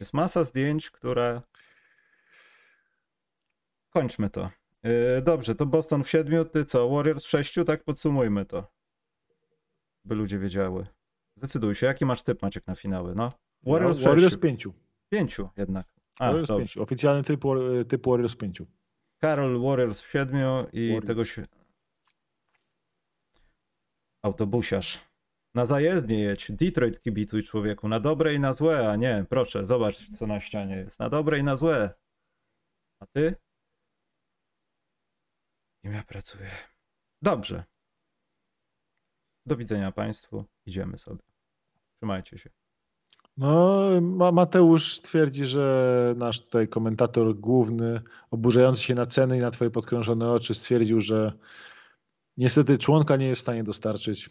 [0.00, 1.42] Jest masa zdjęć, które...
[3.90, 4.50] Kończmy to.
[4.82, 6.88] Yy, dobrze, to Boston w siedmiu, ty co?
[6.88, 7.64] Warriors w sześciu?
[7.64, 8.72] Tak podsumujmy to.
[10.04, 10.86] By ludzie wiedziały.
[11.36, 13.32] Zdecyduj się, jaki masz typ Maciek na finały, no?
[13.62, 14.38] Warriors w Warriors sześciu.
[14.38, 14.74] pięciu.
[15.08, 15.86] Pięciu jednak.
[16.18, 16.80] A, Warriors dobrze.
[16.80, 17.42] Oficjalny typ,
[17.88, 18.66] typ Warriors pięciu.
[19.20, 21.06] Karol Warriors w siedmiu i Warriors.
[21.06, 21.46] tego się...
[24.22, 25.08] Autobusiarz.
[25.54, 26.52] Na zajezdnie jedź.
[26.52, 27.88] Detroit kibicuj człowieku.
[27.88, 31.00] Na dobre i na złe, a nie, proszę, zobacz co na ścianie jest.
[31.00, 31.90] Na dobre i na złe.
[33.00, 33.34] A ty?
[35.88, 36.50] Kim ja pracuję?
[37.22, 37.64] Dobrze.
[39.46, 40.44] Do widzenia Państwu.
[40.66, 41.22] Idziemy sobie.
[41.96, 42.50] Trzymajcie się.
[43.36, 49.50] No, Ma- Mateusz twierdzi, że nasz tutaj komentator główny, oburzający się na ceny i na
[49.50, 51.32] twoje podkrążone oczy, stwierdził, że
[52.36, 54.30] niestety członka nie jest w stanie dostarczyć.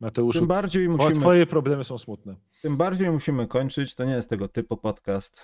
[0.00, 1.14] Mateuszu, Tym bardziej musimy...
[1.20, 2.36] twoje problemy są smutne.
[2.62, 3.94] Tym bardziej musimy kończyć.
[3.94, 5.40] To nie jest tego typu podcast,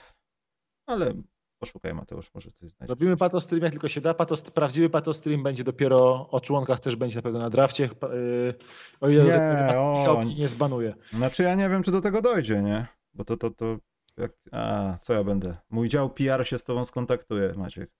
[0.86, 1.14] ale
[1.58, 2.88] poszukaj Mateusz, może coś znajdziesz.
[2.88, 4.14] Robimy patostream jak tylko się da.
[4.14, 7.90] Patos, prawdziwy patostream będzie dopiero o członkach też będzie na pewno na drafcie.
[8.02, 8.54] Yy,
[9.00, 9.30] O ile Nie,
[9.72, 10.94] nie, o, nie zbanuje.
[11.12, 12.86] Znaczy ja nie wiem, czy do tego dojdzie, nie?
[13.14, 13.78] Bo to, to, to,
[14.16, 14.32] jak...
[14.52, 15.56] a, co ja będę?
[15.70, 17.90] Mój dział PR się z tobą skontaktuje, Maciek.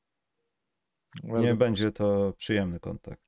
[1.25, 3.28] Nie Bardzo będzie to przyjemny kontakt.